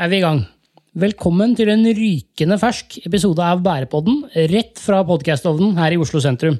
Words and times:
Er 0.00 0.08
vi 0.08 0.16
i 0.16 0.22
gang. 0.24 0.38
Velkommen 0.96 1.50
til 1.52 1.68
en 1.68 1.82
rykende 1.84 2.56
fersk 2.56 2.94
episode 3.04 3.44
av 3.44 3.58
Bærepodden 3.60 4.22
rett 4.48 4.80
fra 4.80 5.02
podkastovnen 5.04 5.74
her 5.76 5.92
i 5.92 5.98
Oslo 6.00 6.22
sentrum. 6.24 6.56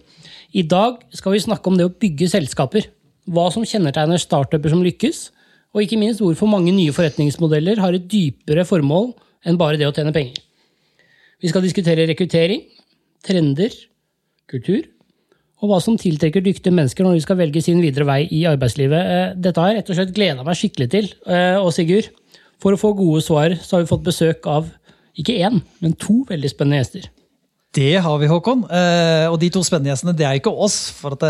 I 0.53 0.67
dag 0.69 0.99
skal 1.17 1.33
vi 1.33 1.41
snakke 1.41 1.71
om 1.71 1.79
det 1.79 1.87
å 1.89 1.95
bygge 2.05 2.29
selskaper. 2.29 2.91
Hva 3.25 3.47
som 3.55 3.65
kjennetegner 3.65 4.21
startuper 4.21 4.75
som 4.75 4.85
lykkes, 4.85 5.23
og 5.73 5.87
ikke 5.87 5.97
minst 6.03 6.21
hvorfor 6.21 6.53
mange 6.53 6.77
nye 6.77 6.93
forretningsmodeller 6.93 7.81
har 7.81 7.97
et 7.97 8.05
dypere 8.13 8.67
formål 8.69 9.15
enn 9.49 9.57
bare 9.57 9.81
det 9.81 9.89
å 9.89 9.97
tjene 9.97 10.13
penger. 10.13 10.37
Vi 11.41 11.49
skal 11.49 11.65
diskutere 11.65 12.05
rekruttering, 12.13 12.67
trender, 13.25 13.73
kultur 14.53 14.85
og 15.65 15.73
hva 15.73 15.81
som 15.81 15.97
tiltrekker 15.97 16.45
dyktige 16.45 16.77
mennesker 16.77 17.09
når 17.09 17.17
de 17.17 17.25
skal 17.25 17.41
velge 17.41 17.65
sin 17.65 17.81
videre 17.81 18.05
vei 18.05 18.21
i 18.37 18.45
arbeidslivet. 18.53 19.01
Eh, 19.01 19.35
dette 19.49 19.65
har 19.65 19.73
jeg 19.73 19.81
rett 19.81 19.91
og 19.93 19.97
slett 20.03 20.17
gleda 20.17 20.45
meg 20.45 20.61
skikkelig 20.61 20.93
til. 20.93 21.15
Eh, 21.25 21.57
og 21.57 21.73
Sigurd, 21.77 22.13
for 22.63 22.77
å 22.77 22.81
få 22.81 22.93
gode 22.99 23.23
svar 23.25 23.57
så 23.61 23.77
har 23.77 23.85
vi 23.85 23.91
fått 23.91 24.07
besøk 24.07 24.47
av 24.51 24.69
ikke 25.19 25.41
én, 25.43 25.59
men 25.83 25.97
to 26.01 26.23
veldig 26.29 26.51
spennende 26.53 26.81
gjester. 26.81 27.09
Det 27.71 28.01
har 28.03 28.17
vi, 28.19 28.27
Håkon. 28.27 28.65
Eh, 28.67 29.29
og 29.31 29.37
de 29.39 29.47
to 29.55 29.61
spennende 29.63 29.93
gjestene, 29.93 30.15
det 30.19 30.25
er 30.27 30.39
ikke 30.41 30.51
oss. 30.51 30.79
For 30.99 31.15
at 31.15 31.23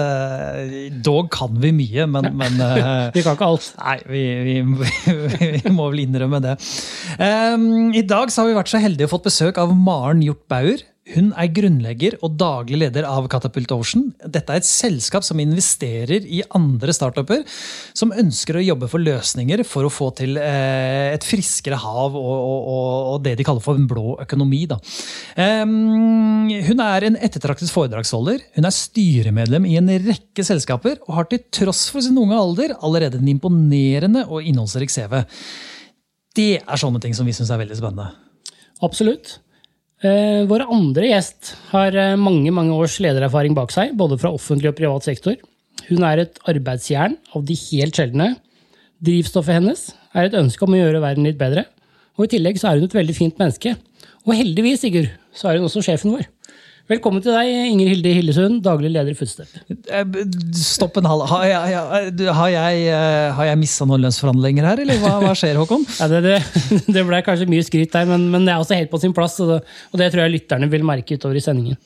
dog 1.05 1.28
kan 1.34 1.59
vi 1.61 1.69
mye, 1.77 2.06
men, 2.09 2.31
men 2.33 2.56
Vi 3.17 3.25
kan 3.25 3.37
ikke 3.37 3.50
alt. 3.50 3.67
Nei, 3.77 3.97
vi, 4.09 4.22
vi, 4.47 4.55
vi, 4.70 5.72
må 5.77 5.91
vel 5.92 6.06
innrømme 6.06 6.41
det. 6.45 6.55
I 7.20 8.05
dag 8.09 8.33
så 8.33 8.42
har 8.42 8.48
vi 8.48 8.56
vært 8.56 8.72
så 8.72 8.81
heldige 8.81 9.11
å 9.11 9.12
fått 9.12 9.28
besøk 9.28 9.61
av 9.61 9.75
Maren 9.77 10.25
Hjort 10.25 10.47
Bauer. 10.48 10.87
Hun 11.11 11.30
er 11.34 11.50
grunnlegger 11.50 12.16
og 12.22 12.36
daglig 12.39 12.78
leder 12.84 13.06
av 13.08 13.27
Catapult 13.33 13.72
Ocean. 13.75 14.11
Dette 14.22 14.53
er 14.53 14.61
et 14.61 14.69
selskap 14.69 15.25
som 15.27 15.41
investerer 15.42 16.22
i 16.22 16.42
andre 16.56 16.94
startuper 16.94 17.42
som 17.97 18.14
ønsker 18.14 18.61
å 18.61 18.62
jobbe 18.62 18.89
for 18.91 19.03
løsninger 19.03 19.64
for 19.66 19.88
å 19.88 19.92
få 19.92 20.11
til 20.20 20.38
eh, 20.38 21.11
et 21.16 21.27
friskere 21.27 21.81
hav 21.81 22.14
og, 22.19 22.36
og, 22.36 23.11
og, 23.14 23.19
det 23.25 23.34
de 23.41 23.47
kaller 23.47 23.64
for 23.64 23.81
en 23.81 23.88
blå 23.91 24.14
økonomi. 24.22 24.62
Da. 24.70 24.78
hun 25.41 26.84
er 26.84 27.08
en 27.08 27.19
ettertraktet 27.19 27.72
foredragsholder. 27.75 28.47
Hun 28.56 28.69
er 28.69 28.77
styremedlem 28.77 29.66
i 29.66 29.77
en 29.81 29.91
rekke 30.06 30.47
selskaper 30.47 31.00
og 31.08 31.14
har 31.19 31.31
til 31.31 31.42
tross 31.50 31.88
for 31.91 32.05
sin 32.05 32.19
unge 32.20 32.38
alder 32.38 32.77
allerede 32.78 33.19
en 33.19 33.34
imponerende 33.34 34.27
og 34.28 34.47
innholdsrik 34.47 34.92
CV. 34.94 35.22
Det 36.38 36.53
er 36.61 36.81
sånne 36.81 37.03
ting 37.03 37.16
som 37.16 37.27
vi 37.27 37.34
syns 37.34 37.50
er 37.50 37.64
veldig 37.64 37.78
spennende. 37.81 38.12
Absolutt. 38.86 39.41
Eh, 40.01 40.47
vår 40.48 40.65
andre 40.65 41.11
gjest 41.11 41.55
har 41.75 41.93
eh, 41.93 42.17
mange 42.17 42.48
mange 42.56 42.73
års 42.73 42.95
ledererfaring 43.05 43.53
bak 43.56 43.73
seg, 43.75 43.93
både 44.01 44.17
fra 44.20 44.33
offentlig 44.33 44.70
og 44.70 44.79
privat 44.79 45.05
sektor. 45.05 45.37
Hun 45.91 46.06
er 46.09 46.23
et 46.23 46.41
arbeidsjern 46.48 47.19
av 47.37 47.45
de 47.45 47.56
helt 47.67 47.98
sjeldne. 47.98 48.31
Drivstoffet 49.05 49.59
hennes 49.59 49.83
er 50.17 50.28
et 50.28 50.39
ønske 50.41 50.65
om 50.65 50.73
å 50.73 50.81
gjøre 50.81 51.03
verden 51.05 51.28
litt 51.28 51.41
bedre. 51.41 51.67
Og 52.17 52.25
i 52.25 52.33
tillegg 52.33 52.56
så 52.61 52.71
er 52.71 52.81
hun 52.81 52.89
et 52.89 52.97
veldig 52.97 53.17
fint 53.17 53.37
menneske. 53.41 53.75
Og 54.25 54.33
heldigvis, 54.37 54.81
Sigurd, 54.84 55.12
så 55.37 55.51
er 55.51 55.61
hun 55.61 55.69
også 55.69 55.84
sjefen 55.84 56.15
vår. 56.17 56.25
Velkommen 56.91 57.22
til 57.22 57.30
deg, 57.30 57.48
Inger 57.70 57.86
Hilde 57.92 58.12
Hillesund, 58.16 58.56
daglig 58.64 58.88
leder 58.91 59.12
i 59.12 59.14
Footstep. 59.14 59.52
Eh, 59.70 60.16
stopp 60.58 60.97
en 60.98 61.06
halv. 61.06 61.22
Har 61.30 61.44
jeg, 61.47 61.82
har 62.34 62.50
jeg, 62.50 62.88
har 63.37 63.47
jeg 63.47 63.60
missa 63.60 63.87
noen 63.87 64.03
lønnsforhandlinger 64.09 64.66
her, 64.66 64.82
eller 64.82 64.98
hva, 64.98 65.12
hva 65.22 65.34
skjer, 65.38 65.60
Håkon? 65.60 65.84
ja, 66.00 66.09
det, 66.10 66.20
det, 66.26 66.41
det, 66.97 67.04
ble 67.06 67.20
kanskje 67.22 67.47
mye 67.53 67.66
skryt 67.66 67.94
der, 67.94 68.10
men, 68.10 68.26
men, 68.32 68.42
det 68.42 68.56
er 68.56 68.65
også 68.65 68.75
helt 68.75 68.91
på 68.91 68.98
sin 69.04 69.15
plass. 69.15 69.38
Og 69.38 69.53
det, 69.53 69.60
og 69.92 70.03
det 70.03 70.10
tror 70.10 70.25
jeg 70.25 70.34
lytterne 70.34 70.70
vil 70.72 70.87
merke 70.88 71.15
utover 71.15 71.38
i 71.38 71.44
sendingen. 71.44 71.78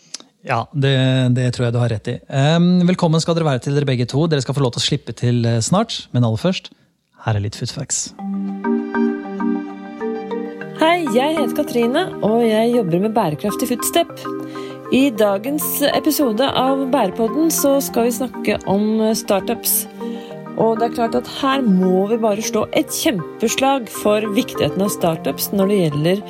Ja, 0.44 0.62
det, 0.72 0.94
det, 1.36 1.50
tror 1.56 1.68
jeg 1.68 1.76
du 1.76 1.80
har 1.82 1.92
rett 1.92 2.08
i. 2.08 2.16
Um, 2.32 2.86
velkommen 2.88 3.20
skal 3.20 3.36
dere 3.36 3.50
være 3.50 3.64
til 3.66 3.76
dere 3.76 3.88
begge 3.88 4.08
to. 4.08 4.24
Dere 4.32 4.44
skal 4.44 4.56
få 4.56 4.64
lov 4.64 4.72
til 4.72 4.80
å 4.80 4.86
slippe 4.88 5.12
til 5.16 5.44
eh, 5.48 5.60
snart, 5.64 6.06
men 6.16 6.24
aller 6.24 6.40
først, 6.40 6.72
her 7.28 7.36
er 7.36 7.44
litt 7.44 7.60
footfacts. 7.60 8.06
Hei, 10.80 10.96
jeg 11.12 11.36
heter 11.36 11.54
Katrine, 11.60 12.08
og 12.24 12.40
jeg 12.48 12.72
jobber 12.72 13.04
med 13.04 13.16
bærekraft 13.16 13.64
i 13.64 13.68
Footstep. 13.68 14.16
I 14.94 15.08
dagens 15.10 15.64
episode 15.88 16.46
av 16.54 16.84
Bærepodden 16.92 17.48
så 17.50 17.80
skal 17.82 18.04
vi 18.06 18.12
snakke 18.14 18.58
om 18.70 19.00
startups. 19.18 19.88
Og 20.54 20.78
det 20.78 20.86
er 20.86 20.94
klart 20.94 21.16
at 21.18 21.30
her 21.40 21.64
må 21.66 22.04
vi 22.12 22.18
bare 22.22 22.44
slå 22.46 22.62
et 22.78 22.94
kjempeslag 22.94 23.88
for 23.90 24.22
viktigheten 24.36 24.84
av 24.84 24.92
startups 24.94 25.48
når 25.50 25.72
det 25.72 25.80
gjelder 25.80 26.22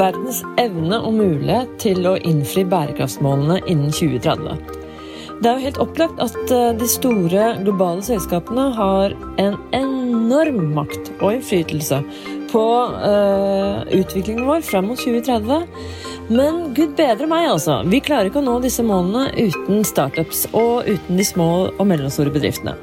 verdens 0.00 0.42
evne 0.58 0.98
og 0.98 1.20
mulighet 1.20 1.76
til 1.84 2.02
å 2.10 2.16
innfri 2.26 2.66
bærekraftsmålene 2.72 3.60
innen 3.70 3.94
2030. 3.94 4.58
Det 5.40 5.46
er 5.46 5.54
jo 5.54 5.66
helt 5.68 5.80
opplagt 5.86 6.18
at 6.26 6.52
eh, 6.52 6.74
de 6.82 6.90
store 6.90 7.54
globale 7.62 8.02
selskapene 8.04 8.66
har 8.74 9.14
en 9.38 9.54
enorm 9.78 10.74
makt 10.74 11.14
og 11.20 11.36
innflytelse 11.36 12.02
på 12.50 12.66
uh, 12.90 13.86
utviklingen 13.94 14.48
vår 14.48 14.64
fram 14.66 14.90
mot 14.90 14.98
2030. 14.98 15.62
Men 16.30 16.68
gud 16.76 16.92
bedre 16.94 17.26
meg, 17.26 17.48
altså. 17.50 17.80
Vi 17.90 17.98
klarer 18.06 18.28
ikke 18.30 18.38
å 18.38 18.46
nå 18.46 18.60
disse 18.62 18.84
målene 18.86 19.32
uten 19.34 19.82
startups 19.86 20.44
og 20.54 20.86
uten 20.86 21.18
de 21.18 21.26
små 21.26 21.50
og 21.72 21.82
mellomstore 21.90 22.30
bedriftene. 22.30 22.76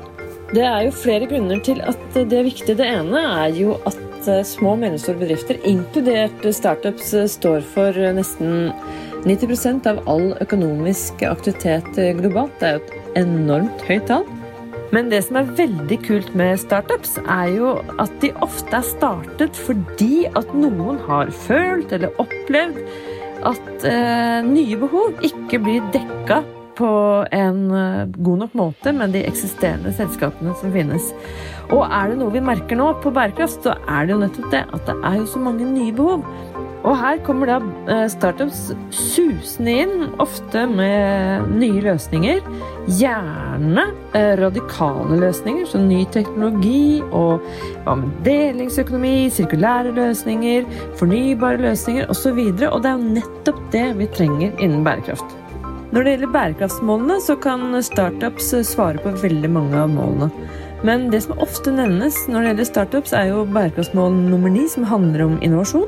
Det 0.52 0.66
er 0.68 0.82
jo 0.84 0.96
flere 0.96 1.30
grunner 1.32 1.62
til 1.64 1.80
at 1.88 2.04
det 2.16 2.36
er 2.36 2.48
viktig. 2.48 2.76
Det 2.80 2.88
ene 2.88 3.24
er 3.46 3.56
jo 3.56 3.78
at 3.88 4.28
eh, 4.28 4.44
små 4.48 4.76
og 4.76 4.82
mellomstore 4.84 5.22
bedrifter, 5.24 5.62
inkludert 5.68 6.44
startups, 6.56 7.16
står 7.38 7.64
for 7.72 7.96
nesten 8.20 8.74
90% 9.24 9.88
av 9.94 10.04
all 10.12 10.34
økonomisk 10.44 11.24
aktivitet 11.28 11.88
globalt. 12.20 12.52
Det 12.60 12.68
er 12.68 12.78
jo 12.78 12.84
et 12.84 13.22
enormt 13.24 13.88
høyt 13.88 14.12
tall. 14.12 14.28
Men 14.92 15.10
det 15.12 15.24
som 15.26 15.40
er 15.40 15.56
veldig 15.56 15.98
kult 16.04 16.36
med 16.36 16.60
startups, 16.60 17.16
er 17.24 17.52
jo 17.56 17.78
at 18.00 18.12
de 18.24 18.36
ofte 18.44 18.76
er 18.76 18.88
startet 18.88 19.60
fordi 19.68 20.28
at 20.36 20.52
noen 20.56 21.00
har 21.08 21.32
følt 21.48 21.96
eller 21.96 22.16
opplevd 22.24 22.84
at 23.48 23.88
eh, 23.88 24.40
nye 24.46 24.78
behov 24.80 25.26
ikke 25.26 25.62
blir 25.64 25.86
dekka 25.94 26.42
på 26.78 26.90
en 27.34 27.62
eh, 27.74 28.10
god 28.18 28.44
nok 28.44 28.58
måte 28.58 28.94
med 28.94 29.16
de 29.16 29.24
eksisterende 29.28 29.94
selskapene 29.98 30.54
som 30.60 30.74
finnes. 30.74 31.12
Og 31.74 31.84
er 31.86 32.12
det 32.12 32.20
noe 32.20 32.34
vi 32.36 32.44
merker 32.44 32.80
nå 32.80 32.92
på 33.04 33.12
bærekraft, 33.16 33.66
så 33.66 33.76
er 33.90 34.06
det 34.06 34.16
jo 34.16 34.22
nettopp 34.22 34.52
det 34.54 34.64
at 34.78 34.86
det 34.90 34.98
er 35.10 35.18
jo 35.22 35.26
så 35.32 35.42
mange 35.44 35.68
nye 35.68 35.96
behov. 35.96 36.26
Og 36.86 36.94
her 37.00 37.18
kommer 37.26 37.50
da 37.50 37.58
eh, 37.90 38.06
startups 38.12 38.68
susende 38.94 39.74
inn, 39.84 39.96
ofte 40.22 40.66
med 40.70 41.48
nye 41.58 41.82
løsninger. 41.84 42.44
Gjerne 43.00 43.88
eh, 44.16 44.36
radikale 44.40 45.18
løsninger, 45.24 45.66
som 45.68 45.88
ny 45.90 46.04
teknologi 46.14 47.02
og 47.10 47.44
hva 47.86 47.98
med 48.00 48.14
delingsøkonomi, 48.28 49.16
sirkulære 49.34 49.96
løsninger, 49.98 50.70
fornybare 51.00 51.64
løsninger 51.66 52.08
osv. 52.14 52.38
Og, 52.38 52.62
så 52.62 52.72
og 52.72 52.86
det 52.86 52.94
er 52.94 52.96
jo 52.96 53.18
nettopp 53.18 53.60
det 53.74 53.88
vi 53.98 54.10
trenger 54.14 54.56
innen 54.62 54.86
bærekraft. 54.88 55.36
Når 55.88 56.04
det 56.04 56.14
gjelder 56.14 56.32
bærekraftsmålene, 56.34 57.20
så 57.24 57.38
kan 57.40 57.72
startups 57.84 58.52
svare 58.68 59.00
på 59.02 59.16
veldig 59.24 59.50
mange 59.50 59.78
av 59.80 59.92
målene. 59.92 60.30
Men 60.86 61.08
det 61.10 61.24
som 61.26 61.40
ofte 61.42 61.72
nevnes 61.74 62.20
når 62.30 62.44
det 62.44 62.50
gjelder 62.52 62.70
startups, 62.70 63.14
er 63.18 63.32
jo 63.32 63.46
bærekraftsmål 63.50 64.14
nummer 64.28 64.52
ni, 64.54 64.68
som 64.70 64.86
handler 64.86 65.26
om 65.26 65.38
innovasjon 65.42 65.88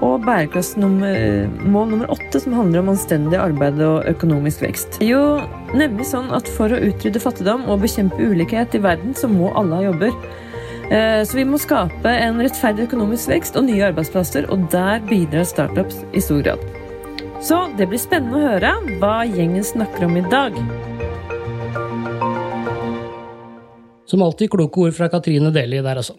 og 0.00 0.24
bærekraftsmål 0.24 1.90
nummer 1.92 2.12
åtte, 2.12 2.40
som 2.40 2.56
handler 2.56 2.82
om 2.82 2.92
anstendig 2.94 3.38
arbeid 3.40 3.80
og 3.84 4.06
økonomisk 4.08 4.64
vekst. 4.64 5.00
Jo, 5.04 5.40
nemlig 5.76 6.08
sånn 6.08 6.30
at 6.34 6.48
For 6.56 6.72
å 6.72 6.80
utrydde 6.90 7.22
fattigdom 7.22 7.66
og 7.68 7.82
bekjempe 7.84 8.30
ulikhet 8.32 8.76
i 8.76 8.82
verden, 8.84 9.14
så 9.16 9.28
må 9.30 9.52
alle 9.58 9.80
ha 9.80 9.88
jobber. 9.90 10.14
Eh, 10.90 11.20
så 11.22 11.36
vi 11.38 11.46
må 11.46 11.60
skape 11.60 12.10
en 12.10 12.40
rettferdig 12.42 12.88
økonomisk 12.88 13.30
vekst 13.30 13.58
og 13.60 13.68
nye 13.68 13.84
arbeidsplasser, 13.90 14.48
og 14.50 14.66
der 14.72 15.04
bidrar 15.06 15.46
startups 15.46 16.00
i 16.16 16.24
stor 16.24 16.42
grad. 16.42 16.64
Så 17.40 17.60
det 17.78 17.86
blir 17.88 18.00
spennende 18.00 18.40
å 18.40 18.48
høre 18.50 18.72
hva 19.00 19.20
gjengen 19.28 19.64
snakker 19.64 20.08
om 20.08 20.18
i 20.18 20.24
dag. 20.32 20.56
Som 24.10 24.24
alltid 24.26 24.50
kloke 24.50 24.88
ord 24.88 24.96
fra 24.96 25.08
Katrine 25.12 25.52
Deli 25.54 25.78
der, 25.78 26.02
altså. 26.02 26.18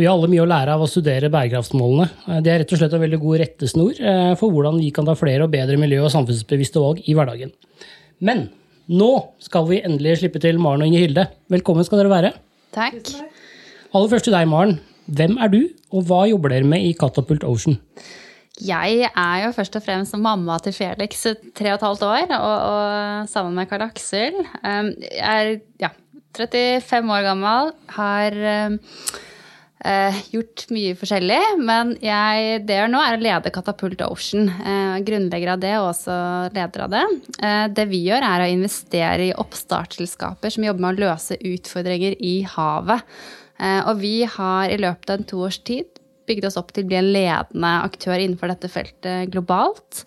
Vi 0.00 0.06
har 0.08 0.14
alle 0.16 0.30
mye 0.32 0.40
å 0.40 0.48
lære 0.48 0.72
av 0.72 0.80
å 0.80 0.88
studere 0.88 1.28
bærekraftsmålene. 1.28 2.38
Det 2.40 2.48
er 2.48 2.62
rett 2.62 2.70
og 2.72 2.78
slett 2.80 2.94
en 2.96 3.02
veldig 3.02 3.18
god 3.20 3.40
rettesnor 3.42 3.98
eh, 4.00 4.30
for 4.40 4.54
hvordan 4.54 4.78
vi 4.80 4.88
kan 4.96 5.04
ta 5.04 5.12
flere 5.18 5.44
og 5.44 5.52
bedre 5.52 5.76
miljø- 5.76 6.06
og 6.06 6.14
samfunnsbevisste 6.14 6.80
valg 6.80 7.02
i 7.04 7.16
hverdagen. 7.18 7.52
Men 8.24 8.46
nå 8.88 9.10
skal 9.44 9.68
vi 9.68 9.82
endelig 9.84 10.22
slippe 10.22 10.40
til 10.40 10.56
Maren 10.62 10.86
og 10.86 10.88
Inger 10.88 11.04
Hilde. 11.04 11.26
Velkommen 11.52 11.84
skal 11.84 12.00
dere 12.00 12.14
være. 12.14 12.32
Takk. 12.72 13.12
Aller 13.92 14.10
først 14.14 14.30
til 14.30 14.38
deg, 14.38 14.48
Maren. 14.48 14.78
Hvem 15.10 15.36
er 15.36 15.52
du, 15.52 15.60
og 15.92 16.08
hva 16.08 16.24
jobber 16.32 16.56
dere 16.56 16.72
med 16.72 16.88
i 16.88 16.96
Catapult 16.96 17.44
Ocean? 17.44 17.76
Jeg 18.56 19.04
er 19.10 19.38
jo 19.44 19.54
først 19.56 19.76
og 19.76 19.84
fremst 19.84 20.16
mamma 20.16 20.56
til 20.64 20.80
Felix, 20.80 21.26
tre 21.52 21.74
og 21.74 21.76
et 21.76 21.88
halvt 21.90 22.08
år, 22.08 22.38
og, 22.40 22.60
og 22.72 23.28
sammen 23.28 23.52
med 23.52 23.68
Karl 23.68 23.84
Aksel. 23.90 24.46
Jeg 24.64 25.24
er 25.28 25.58
ja, 25.82 25.92
35 26.40 27.18
år 27.18 27.34
gammel, 27.34 27.74
har 28.00 28.46
Eh, 29.80 30.16
gjort 30.34 30.66
mye 30.74 30.92
forskjellig, 30.98 31.38
men 31.64 31.94
jeg, 32.04 32.58
det 32.68 32.74
jeg 32.74 32.82
gjør 32.82 32.90
nå, 32.92 33.00
er 33.00 33.16
å 33.16 33.22
lede 33.22 33.52
Katapult 33.54 34.02
Ocean. 34.04 34.50
Eh, 34.50 34.96
grunnlegger 35.06 35.54
av 35.54 35.62
det 35.62 35.72
og 35.78 35.86
også 35.94 36.16
leder 36.52 36.84
av 36.84 36.92
det. 36.92 37.04
Eh, 37.40 37.64
det 37.78 37.86
vi 37.88 38.02
gjør, 38.04 38.26
er 38.28 38.44
å 38.44 38.50
investere 38.52 39.30
i 39.30 39.36
oppstartsselskaper 39.40 40.52
som 40.52 40.66
jobber 40.68 40.84
med 40.84 40.98
å 40.98 41.08
løse 41.08 41.38
utfordringer 41.40 42.18
i 42.20 42.40
havet. 42.56 43.06
Og 43.60 43.98
vi 44.00 44.22
har 44.24 44.72
i 44.72 44.78
løpet 44.80 45.10
av 45.12 45.18
en 45.18 45.26
to 45.28 45.42
års 45.44 45.58
tid 45.68 45.98
bygd 46.24 46.46
oss 46.48 46.56
opp 46.56 46.70
til 46.72 46.86
å 46.86 46.88
bli 46.88 46.96
en 46.96 47.10
ledende 47.12 47.72
aktør 47.84 48.16
innenfor 48.16 48.48
dette 48.48 48.70
feltet 48.72 49.28
globalt. 49.34 50.00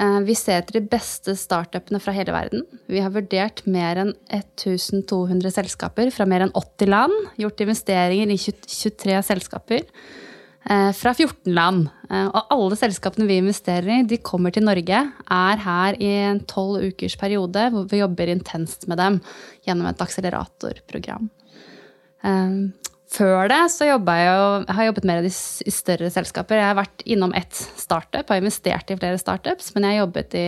Eh, 0.00 0.18
vi 0.24 0.34
ser 0.38 0.62
etter 0.62 0.78
de 0.78 0.88
beste 0.88 1.34
startupene 1.36 2.00
fra 2.00 2.14
hele 2.16 2.32
verden. 2.32 2.64
Vi 2.90 3.02
har 3.04 3.12
vurdert 3.12 3.64
mer 3.68 4.00
enn 4.00 4.12
1200 4.32 5.52
selskaper 5.52 6.10
fra 6.14 6.26
mer 6.28 6.46
enn 6.46 6.54
80 6.56 6.88
land. 6.88 7.16
Gjort 7.40 7.60
investeringer 7.64 8.32
i 8.32 8.38
23 8.40 9.18
selskaper 9.28 9.82
eh, 9.84 10.90
fra 10.96 11.12
14 11.12 11.52
land. 11.52 11.90
Eh, 12.08 12.24
og 12.24 12.56
alle 12.56 12.80
selskapene 12.80 13.28
vi 13.28 13.38
investerer 13.42 13.98
i, 13.98 14.08
de 14.08 14.22
kommer 14.24 14.54
til 14.54 14.64
Norge, 14.64 15.04
er 15.12 15.64
her 15.66 16.00
i 16.00 16.12
en 16.24 16.40
tolv 16.48 16.88
ukers 16.88 17.18
periode 17.20 17.68
hvor 17.74 17.84
vi 17.92 18.00
jobber 18.00 18.32
intenst 18.32 18.88
med 18.88 19.02
dem 19.02 19.20
gjennom 19.66 19.92
et 19.92 20.06
akseleratorprogram. 20.08 21.28
Før 23.12 23.50
det 23.50 23.60
så 23.72 23.84
jeg 23.84 23.98
jo 23.98 24.04
Jeg 24.08 24.76
har 24.76 24.86
jobbet 24.88 25.08
mer 25.08 25.26
i 25.26 25.32
større 25.74 26.08
selskaper. 26.12 26.60
Jeg 26.60 26.70
har 26.70 26.78
vært 26.78 27.02
innom 27.04 27.34
ett 27.36 27.52
startup, 27.54 28.28
har 28.28 28.40
investert 28.40 28.90
i 28.90 28.96
flere 28.96 29.20
startups, 29.20 29.74
men 29.74 29.84
jeg 29.84 29.98
har 29.98 30.06
jobbet 30.06 30.36
i, 30.38 30.46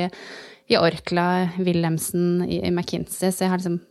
i 0.72 0.78
Orkla, 0.80 1.26
Wilhelmsen, 1.58 2.46
i, 2.48 2.62
i, 2.62 2.70
McKinsey, 2.72 3.28
så 3.28 3.44
jeg 3.44 3.52
har 3.52 3.60
liksom 3.60 3.82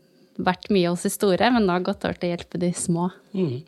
vært 0.42 0.72
mye 0.74 0.90
hos 0.90 1.06
de 1.06 1.14
store, 1.14 1.52
men 1.54 1.68
nå 1.68 1.76
har 1.76 1.86
gått 1.86 2.08
over 2.08 2.18
til 2.18 2.32
å 2.32 2.34
hjelpe 2.34 2.62
de 2.62 2.72
små. 2.74 3.12
Mm. 3.38 3.62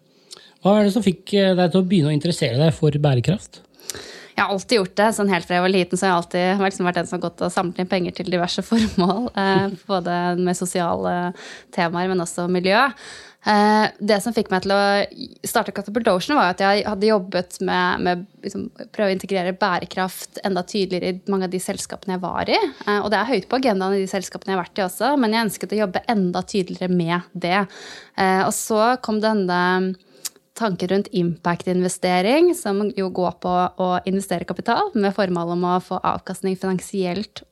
Hva 0.65 0.79
er 0.79 0.87
det 0.87 0.95
som 0.95 1.05
fikk 1.05 1.35
eh, 1.37 1.53
deg 1.53 1.69
til 1.69 1.83
å 1.83 1.85
begynne 1.85 2.09
å 2.09 2.15
interessere 2.15 2.57
deg 2.57 2.73
for 2.73 2.97
bærekraft? 2.97 3.61
Jeg 4.35 4.43
har 4.43 4.51
alltid 4.51 4.79
gjort 4.79 4.95
det. 4.99 5.11
sånn 5.15 5.29
Helt 5.31 5.45
fra 5.47 5.55
jeg 5.55 5.63
var 5.63 5.71
liten 5.71 5.99
så 5.99 6.07
har 6.07 6.11
jeg 6.11 6.21
alltid 6.23 6.63
liksom 6.65 6.87
vært 6.89 6.97
den 6.97 7.07
som 7.07 7.15
har 7.15 7.23
gått 7.23 7.43
og 7.45 7.53
samlet 7.53 7.77
inn 7.79 7.91
penger 7.91 8.17
til 8.17 8.33
diverse 8.33 8.65
formål. 8.69 9.29
Eh, 9.31 9.77
både 9.87 10.17
med 10.41 10.57
sosiale 10.57 11.13
temaer, 11.75 12.09
men 12.11 12.25
også 12.25 12.49
miljø. 12.51 12.81
Eh, 13.45 13.87
det 13.99 14.17
som 14.23 14.33
fikk 14.33 14.49
meg 14.49 14.63
til 14.65 14.73
å 14.73 14.81
starte 15.45 15.73
Catapult 15.75 16.07
Ocean, 16.09 16.37
var 16.39 16.55
at 16.55 16.63
jeg 16.63 16.85
hadde 16.87 17.09
jobbet 17.11 17.59
med, 17.65 18.01
med 18.07 18.23
liksom, 18.45 18.67
prøve 18.95 19.11
å 19.11 19.15
integrere 19.15 19.53
bærekraft 19.59 20.41
enda 20.47 20.63
tydeligere 20.65 21.13
i 21.13 21.31
mange 21.31 21.45
av 21.45 21.53
de 21.53 21.61
selskapene 21.61 22.17
jeg 22.17 22.23
var 22.25 22.49
i. 22.49 22.57
Eh, 22.57 22.97
og 22.97 23.11
det 23.13 23.19
er 23.19 23.29
høyt 23.29 23.47
på 23.51 23.59
agendaen 23.61 23.97
i 23.97 24.01
de 24.01 24.09
selskapene 24.09 24.53
jeg 24.53 24.57
har 24.57 24.65
vært 24.65 24.81
i 24.81 24.85
også, 24.87 25.13
men 25.21 25.35
jeg 25.35 25.49
ønsket 25.49 25.77
å 25.77 25.81
jobbe 25.83 26.03
enda 26.15 26.43
tydeligere 26.55 26.97
med 27.03 27.29
det. 27.45 27.61
Eh, 28.17 28.41
og 28.47 28.53
så 28.57 28.95
kom 29.05 29.21
denne 29.21 29.61
tanken 30.55 30.89
rundt 30.89 31.11
impact-investering, 31.11 32.53
som 32.57 32.79
jo 32.95 33.09
går 33.13 33.33
på 33.43 33.55
å 33.83 33.89
investere 34.07 34.47
kapital 34.47 34.93
med 34.95 35.13
formål 35.13 35.51
om 35.53 35.67
å 35.67 35.81
få 35.83 35.99
avkastning 35.99 36.55
finansielt 36.57 37.43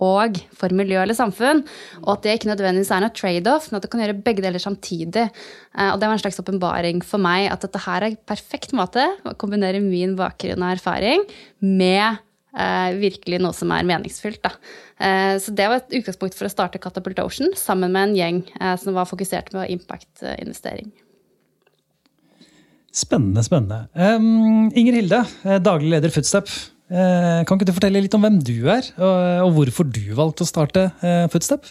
og 0.00 0.38
for 0.56 0.72
miljø 0.74 1.00
eller 1.02 1.16
samfunn. 1.16 1.62
Og 2.02 2.10
at 2.16 2.24
det 2.24 2.36
ikke 2.38 2.50
nødvendigvis 2.50 2.92
er 2.94 3.04
noe 3.04 3.14
trade-off, 3.16 3.68
men 3.70 3.78
at 3.78 3.86
du 3.86 3.90
kan 3.92 4.02
gjøre 4.04 4.18
begge 4.24 4.44
deler 4.44 4.62
samtidig. 4.62 5.28
Eh, 5.28 5.90
og 5.90 6.00
det 6.00 6.08
var 6.08 6.16
en 6.16 6.24
slags 6.24 6.40
åpenbaring 6.42 7.04
for 7.06 7.22
meg 7.22 7.50
at 7.52 7.64
dette 7.64 7.84
her 7.84 8.08
er 8.08 8.18
perfekt 8.28 8.74
måte 8.76 9.04
å 9.28 9.36
kombinere 9.38 9.82
min 9.84 10.16
bakgrunn 10.18 10.64
og 10.64 10.76
erfaring 10.78 11.26
med 11.60 12.22
eh, 12.56 12.90
virkelig 13.02 13.42
noe 13.42 13.56
som 13.56 13.72
er 13.74 13.86
meningsfylt. 13.88 14.42
Da. 14.44 14.56
Eh, 14.96 15.36
så 15.42 15.54
det 15.56 15.68
var 15.68 15.82
et 15.82 15.96
utgangspunkt 16.00 16.36
for 16.38 16.48
å 16.48 16.52
starte 16.52 16.80
Catapult 16.82 17.22
Ocean 17.22 17.54
sammen 17.58 17.94
med 17.94 18.10
en 18.10 18.18
gjeng 18.18 18.42
eh, 18.60 18.76
som 18.80 18.96
var 18.96 19.08
fokusert 19.10 19.52
på 19.54 19.64
impact-investering. 19.76 20.92
Spennende, 22.92 23.40
spennende. 23.40 23.86
Um, 23.96 24.68
Inger 24.76 24.98
Hilde, 24.98 25.22
eh, 25.48 25.58
daglig 25.64 25.94
leder 25.94 26.12
Footstep. 26.12 26.50
Eh, 26.92 27.40
kan 27.48 27.56
ikke 27.56 27.70
du 27.70 27.72
fortelle 27.72 28.02
litt 28.04 28.14
om 28.16 28.24
hvem 28.24 28.36
du 28.44 28.68
er, 28.68 28.84
og 29.00 29.54
hvorfor 29.56 29.88
du 29.88 30.12
valgte 30.18 30.44
å 30.44 30.48
starte 30.48 30.90
eh, 31.00 31.24
Footstep? 31.32 31.70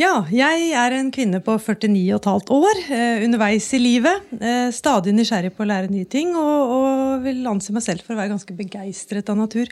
Ja, 0.00 0.24
jeg 0.34 0.72
er 0.74 0.96
en 0.96 1.12
kvinne 1.14 1.38
på 1.44 1.54
49,5 1.54 2.50
år, 2.56 2.80
eh, 2.90 3.22
underveis 3.22 3.68
i 3.76 3.78
livet. 3.78 4.34
Stadig 4.74 5.14
nysgjerrig 5.14 5.52
på 5.54 5.62
å 5.62 5.70
lære 5.70 5.92
nye 5.92 6.08
ting, 6.10 6.34
og, 6.34 6.74
og 6.74 7.24
vil 7.28 7.46
anse 7.46 7.70
meg 7.76 7.86
selv 7.86 8.02
for 8.02 8.16
å 8.16 8.18
være 8.18 8.34
ganske 8.34 8.58
begeistret 8.58 9.30
av 9.30 9.38
natur. 9.38 9.70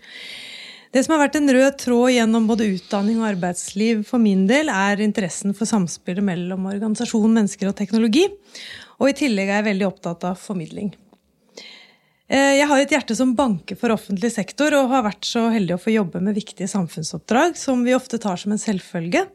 Det 0.93 1.00
som 1.03 1.17
har 1.17 1.25
vært 1.25 1.41
en 1.41 1.50
rød 1.56 1.79
tråd 1.81 2.12
gjennom 2.12 2.47
både 2.47 2.69
utdanning 2.69 3.19
og 3.19 3.31
arbeidsliv 3.32 4.05
for 4.06 4.23
min 4.23 4.44
del, 4.47 4.70
er 4.70 5.03
interessen 5.03 5.56
for 5.56 5.67
samspillet 5.67 6.23
mellom 6.23 6.69
organisasjon, 6.69 7.32
mennesker 7.32 7.70
og 7.73 7.79
teknologi. 7.79 8.29
Og 9.00 9.09
i 9.11 9.17
tillegg 9.25 9.49
er 9.49 9.62
jeg 9.62 9.73
veldig 9.73 9.88
opptatt 9.88 10.29
av 10.29 10.38
formidling. 10.38 10.93
Eh, 12.32 12.55
jeg 12.56 12.69
har 12.70 12.81
et 12.81 12.93
hjerte 12.94 13.14
som 13.17 13.34
banker 13.37 13.76
for 13.76 13.93
offentlig 13.93 14.31
sektor, 14.32 14.73
og 14.79 14.88
har 14.94 15.05
vært 15.05 15.29
så 15.29 15.50
heldig 15.52 15.76
å 15.76 15.82
få 15.82 15.93
jobbe 15.93 16.23
med 16.25 16.38
viktige 16.38 16.70
samfunnsoppdrag 16.70 17.58
som 17.61 17.82
vi 17.84 17.93
ofte 17.93 18.20
tar 18.23 18.40
som 18.40 18.55
en 18.55 18.61
selvfølge. 18.61 19.26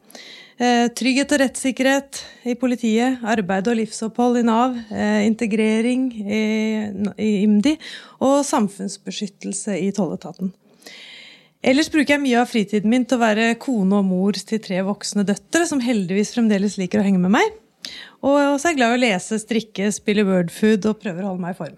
Eh, 0.58 0.88
trygghet 0.98 1.36
og 1.36 1.42
rettssikkerhet 1.44 2.22
i 2.50 2.56
politiet, 2.58 3.20
arbeid 3.22 3.68
og 3.70 3.78
livsopphold 3.78 4.40
i 4.40 4.46
Nav, 4.48 4.74
eh, 4.90 5.28
integrering 5.28 6.08
i 6.26 7.44
IMDi 7.44 7.76
og 8.26 8.42
samfunnsbeskyttelse 8.48 9.78
i 9.78 9.92
tolletaten. 9.94 10.50
Ellers 11.62 11.92
bruker 11.94 12.16
jeg 12.16 12.24
mye 12.24 12.42
av 12.42 12.50
fritiden 12.50 12.90
min 12.90 13.06
til 13.06 13.20
å 13.20 13.26
være 13.28 13.60
kone 13.62 14.00
og 14.00 14.06
mor 14.06 14.34
til 14.34 14.58
tre 14.58 14.82
voksne 14.82 15.26
døtre, 15.26 15.68
som 15.68 15.84
heldigvis 15.84 16.34
fremdeles 16.34 16.80
liker 16.82 17.02
å 17.02 17.06
henge 17.06 17.22
med 17.22 17.36
meg. 17.38 17.54
Og 18.26 18.58
så 18.58 18.66
er 18.66 18.74
jeg 18.74 18.80
glad 18.82 18.96
i 18.96 18.98
å 18.98 19.04
lese, 19.06 19.38
strikke, 19.38 19.92
spille 19.94 20.26
wordfood 20.26 20.90
og 20.90 20.98
prøver 21.04 21.22
å 21.22 21.36
holde 21.36 21.46
meg 21.46 21.54
i 21.54 21.62
form. 21.62 21.78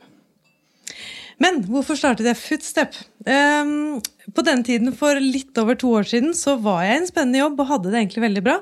Men 1.39 1.61
hvorfor 1.69 1.97
startet 1.99 2.27
jeg 2.27 2.37
Footstep? 2.39 2.95
Um, 3.23 3.99
på 4.35 4.43
den 4.45 4.63
tiden 4.67 4.91
for 4.95 5.19
litt 5.23 5.55
over 5.61 5.77
to 5.79 5.93
år 6.01 6.07
siden 6.07 6.33
så 6.35 6.57
var 6.59 6.83
jeg 6.83 6.97
i 6.97 7.01
en 7.01 7.07
spennende 7.09 7.39
jobb 7.41 7.61
og 7.63 7.69
hadde 7.71 7.93
det 7.93 8.01
egentlig 8.01 8.25
veldig 8.25 8.43
bra. 8.49 8.57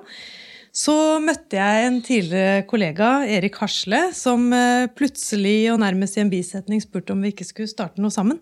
Så 0.77 0.93
møtte 1.23 1.57
jeg 1.57 1.87
en 1.87 1.97
tidligere 2.05 2.67
kollega, 2.69 3.09
Erik 3.33 3.57
Hasle, 3.63 4.11
som 4.13 4.45
uh, 4.53 4.85
plutselig 4.93 5.71
og 5.73 5.81
nærmest 5.81 6.19
i 6.19 6.21
en 6.21 6.29
bisetning 6.29 6.83
spurte 6.83 7.15
om 7.15 7.25
vi 7.25 7.33
ikke 7.33 7.47
skulle 7.47 7.71
starte 7.71 8.03
noe 8.03 8.13
sammen. 8.13 8.37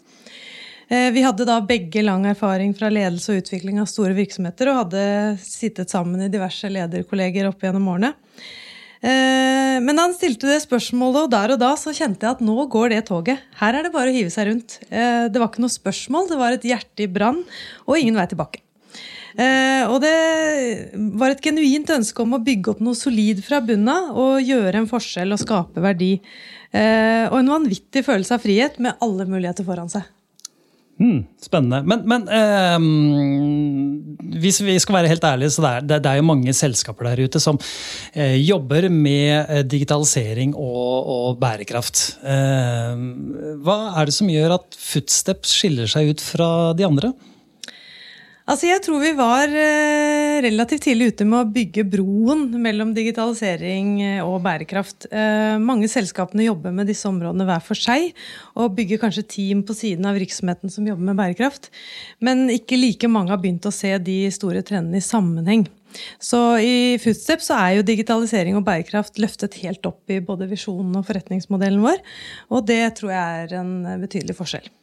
Uh, 0.91 1.09
vi 1.15 1.23
hadde 1.23 1.47
da 1.47 1.61
begge 1.63 2.03
lang 2.03 2.27
erfaring 2.27 2.75
fra 2.75 2.91
ledelse 2.91 3.31
og 3.31 3.39
utvikling 3.45 3.79
av 3.79 3.87
store 3.87 4.17
virksomheter 4.19 4.73
og 4.73 4.81
hadde 4.83 5.07
sittet 5.45 5.95
sammen 5.95 6.27
i 6.27 6.31
diverse 6.33 6.67
lederkolleger 6.75 7.47
opp 7.53 7.63
gjennom 7.63 7.87
årene. 7.95 8.11
Eh, 9.03 9.77
da 9.83 9.95
han 9.99 10.15
stilte 10.15 10.47
det 10.49 10.61
spørsmålet, 10.63 11.25
og 11.25 11.33
der 11.33 11.55
og 11.55 11.61
da 11.61 11.73
så 11.79 11.93
kjente 11.95 12.25
jeg 12.25 12.37
at 12.37 12.43
nå 12.45 12.67
går 12.71 12.93
det 12.93 13.01
toget. 13.09 13.43
Her 13.59 13.77
er 13.77 13.87
det 13.87 13.93
bare 13.95 14.11
å 14.11 14.15
hive 14.15 14.31
seg 14.33 14.49
rundt. 14.49 14.77
Eh, 14.89 15.27
det 15.27 15.41
var 15.41 15.51
ikke 15.51 15.65
noe 15.65 15.73
spørsmål, 15.73 16.29
det 16.31 16.39
var 16.39 16.55
et 16.55 16.67
hjerte 16.67 17.05
i 17.05 17.11
brann, 17.11 17.43
og 17.85 17.99
ingen 17.99 18.17
vei 18.17 18.27
tilbake. 18.31 18.63
Eh, 19.35 19.83
og 19.91 19.99
det 19.99 20.15
var 21.19 21.33
et 21.33 21.43
genuint 21.43 21.89
ønske 21.91 22.23
om 22.23 22.37
å 22.37 22.43
bygge 22.43 22.71
opp 22.71 22.83
noe 22.85 22.95
solid 22.95 23.43
fra 23.43 23.59
bunnen 23.59 23.91
av 23.91 24.15
og 24.15 24.39
gjøre 24.39 24.79
en 24.79 24.87
forskjell 24.87 25.35
og 25.35 25.41
skape 25.43 25.83
verdi. 25.83 26.15
Og 26.75 27.37
en 27.39 27.51
vanvittig 27.53 28.01
følelse 28.03 28.35
av 28.35 28.41
frihet 28.43 28.81
med 28.83 28.99
alle 29.03 29.23
muligheter 29.29 29.63
foran 29.63 29.87
seg. 29.87 30.03
Mm, 30.95 31.25
spennende. 31.43 31.81
Men, 31.83 32.05
men 32.07 32.23
eh, 32.31 32.79
hvis 34.39 34.61
vi 34.63 34.77
skal 34.79 34.95
være 34.95 35.11
helt 35.11 35.27
ærlige, 35.27 35.51
så 35.51 35.65
det 35.65 35.71
er, 35.71 35.99
det 35.99 36.11
er 36.11 36.21
jo 36.21 36.27
mange 36.29 36.53
selskaper 36.55 37.09
der 37.09 37.25
ute 37.27 37.41
som 37.43 37.59
eh, 38.13 38.37
jobber 38.39 38.87
med 38.87 39.33
eh, 39.43 39.63
digitalisering 39.67 40.55
og, 40.55 41.11
og 41.15 41.39
bærekraft. 41.41 42.05
Eh, 42.23 42.95
hva 43.65 43.79
er 43.91 44.07
det 44.07 44.15
som 44.15 44.31
gjør 44.31 44.55
at 44.55 44.79
Footsteps 44.79 45.57
skiller 45.59 45.91
seg 45.91 46.15
ut 46.15 46.23
fra 46.23 46.49
de 46.77 46.87
andre? 46.87 47.11
Altså, 48.45 48.67
jeg 48.69 48.81
tror 48.85 48.99
vi 49.01 49.09
var 49.17 49.49
eh, 49.49 50.35
relativt 50.45 50.83
tidlig 50.85 51.07
ute 51.15 51.25
med 51.25 51.39
å 51.39 51.49
bygge 51.49 51.81
broen 51.89 52.43
mellom 52.61 52.91
digitalisering 52.93 53.87
eh, 54.05 54.19
og 54.21 54.43
bærekraft. 54.45 55.07
Eh, 55.09 55.55
mange 55.57 55.89
selskapene 55.89 56.45
jobber 56.45 56.75
med 56.75 56.85
disse 56.91 57.09
områdene 57.09 57.47
hver 57.49 57.63
for 57.65 57.81
seg, 57.81 58.11
og 58.53 58.75
bygger 58.77 59.01
kanskje 59.01 59.25
team 59.33 59.65
på 59.65 59.73
siden 59.73 60.05
av 60.05 60.21
virksomheten 60.21 60.69
som 60.69 60.85
jobber 60.85 61.09
med 61.09 61.17
bærekraft. 61.23 61.71
Men 62.21 62.45
ikke 62.53 62.77
like 62.77 63.09
mange 63.09 63.33
har 63.33 63.41
begynt 63.41 63.65
å 63.65 63.73
se 63.73 63.95
de 63.97 64.19
store 64.37 64.61
trendene 64.61 65.01
i 65.01 65.09
sammenheng. 65.09 65.65
Så 66.21 66.45
i 66.61 66.77
Foodstep 67.01 67.41
så 67.41 67.57
er 67.57 67.79
jo 67.79 67.89
digitalisering 67.89 68.61
og 68.61 68.67
bærekraft 68.69 69.17
løftet 69.25 69.57
helt 69.65 69.89
opp 69.89 70.05
i 70.13 70.21
både 70.21 70.51
visjonen 70.53 70.93
og 71.01 71.09
forretningsmodellen 71.09 71.81
vår, 71.81 72.01
og 72.53 72.67
det 72.69 72.83
tror 72.99 73.15
jeg 73.15 73.45
er 73.45 73.61
en 73.63 73.77
betydelig 74.05 74.37
forskjell. 74.37 74.75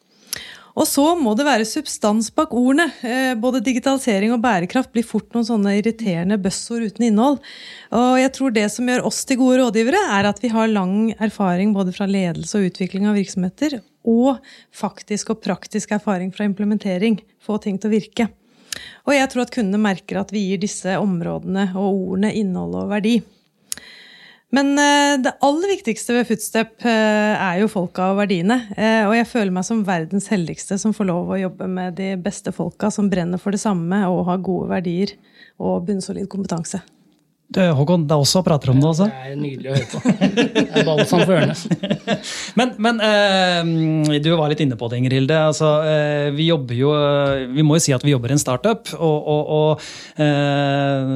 Og 0.73 0.87
så 0.89 1.05
må 1.21 1.35
det 1.37 1.45
være 1.45 1.67
substans 1.69 2.31
bak 2.33 2.55
ordene. 2.57 2.87
Eh, 3.05 3.33
både 3.37 3.61
digitalisering 3.65 4.33
og 4.33 4.41
bærekraft 4.45 4.93
blir 4.95 5.05
fort 5.05 5.29
noen 5.35 5.47
sånne 5.49 5.75
irriterende 5.79 6.39
buzzord 6.41 6.87
uten 6.89 7.09
innhold. 7.11 7.41
Og 7.93 8.15
jeg 8.21 8.33
tror 8.39 8.55
det 8.57 8.67
som 8.73 8.89
gjør 8.89 9.05
oss 9.09 9.21
til 9.29 9.41
gode 9.43 9.61
rådgivere, 9.61 10.01
er 10.17 10.31
at 10.31 10.41
vi 10.41 10.53
har 10.53 10.73
lang 10.73 11.13
erfaring 11.19 11.75
både 11.77 11.93
fra 11.97 12.09
ledelse 12.09 12.57
og 12.57 12.71
utvikling 12.71 13.11
av 13.11 13.19
virksomheter, 13.21 13.83
og 14.09 14.41
faktisk 14.75 15.35
og 15.35 15.43
praktisk 15.45 15.93
erfaring 15.95 16.33
fra 16.33 16.49
implementering. 16.49 17.21
Få 17.43 17.61
ting 17.61 17.77
til 17.77 17.93
å 17.93 17.97
virke. 17.99 18.31
Og 19.05 19.13
jeg 19.13 19.29
tror 19.29 19.45
at 19.45 19.53
kundene 19.53 19.83
merker 19.83 20.23
at 20.23 20.33
vi 20.33 20.47
gir 20.49 20.63
disse 20.63 20.97
områdene 20.97 21.69
og 21.77 21.91
ordene 21.91 22.33
innhold 22.41 22.81
og 22.81 22.93
verdi. 22.95 23.19
Men 24.53 24.75
eh, 24.77 25.15
det 25.25 25.33
aller 25.41 25.71
viktigste 25.73 26.13
ved 26.13 26.27
Footstep 26.29 26.85
eh, 26.85 27.35
er 27.41 27.61
jo 27.63 27.71
folka 27.73 28.11
og 28.13 28.19
verdiene. 28.21 28.59
Eh, 28.77 29.01
og 29.09 29.15
jeg 29.17 29.29
føler 29.31 29.55
meg 29.55 29.65
som 29.65 29.81
verdens 29.87 30.29
heldigste 30.29 30.77
som 30.81 30.93
får 30.97 31.09
lov 31.09 31.33
å 31.33 31.41
jobbe 31.41 31.69
med 31.73 31.97
de 31.97 32.11
beste 32.21 32.53
folka 32.53 32.91
som 32.93 33.09
brenner 33.13 33.41
for 33.41 33.57
det 33.57 33.63
samme 33.63 34.03
og 34.13 34.27
har 34.29 34.45
gode 34.45 34.69
verdier 34.75 35.15
og 35.57 35.87
bunnsolid 35.89 36.29
kompetanse. 36.33 36.83
Håkon, 37.57 38.07
det 38.09 38.15
er 38.15 38.23
også 38.23 38.43
prater 38.47 38.73
om 38.73 38.81
det 38.81 38.89
også. 38.89 39.09
Det 39.11 39.33
er 39.33 39.39
nydelig 39.39 39.71
å 39.71 39.77
høre 39.77 39.89
på. 39.91 40.03
Det 40.53 40.65
er 40.81 40.87
balsam 40.87 41.25
for 41.25 41.37
ørene. 41.37 41.57
Men, 42.59 42.73
men 42.83 42.99
eh, 43.03 44.19
du 44.23 44.29
var 44.37 44.51
litt 44.53 44.61
inne 44.63 44.77
på 44.79 44.89
det, 44.91 44.99
Inger 45.01 45.15
Hilde. 45.17 45.39
Altså, 45.49 45.69
eh, 45.89 46.29
vi 46.37 46.49
jobber 46.51 46.77
jo 46.77 46.93
eh, 46.97 47.47
Vi 47.53 47.65
må 47.65 47.79
jo 47.79 47.85
si 47.85 47.95
at 47.95 48.05
vi 48.05 48.13
jobber 48.13 48.33
i 48.33 48.37
en 48.37 48.43
startup. 48.43 48.91
Og, 48.99 49.29
og, 49.33 49.53
og 49.57 50.21
eh, 50.21 51.13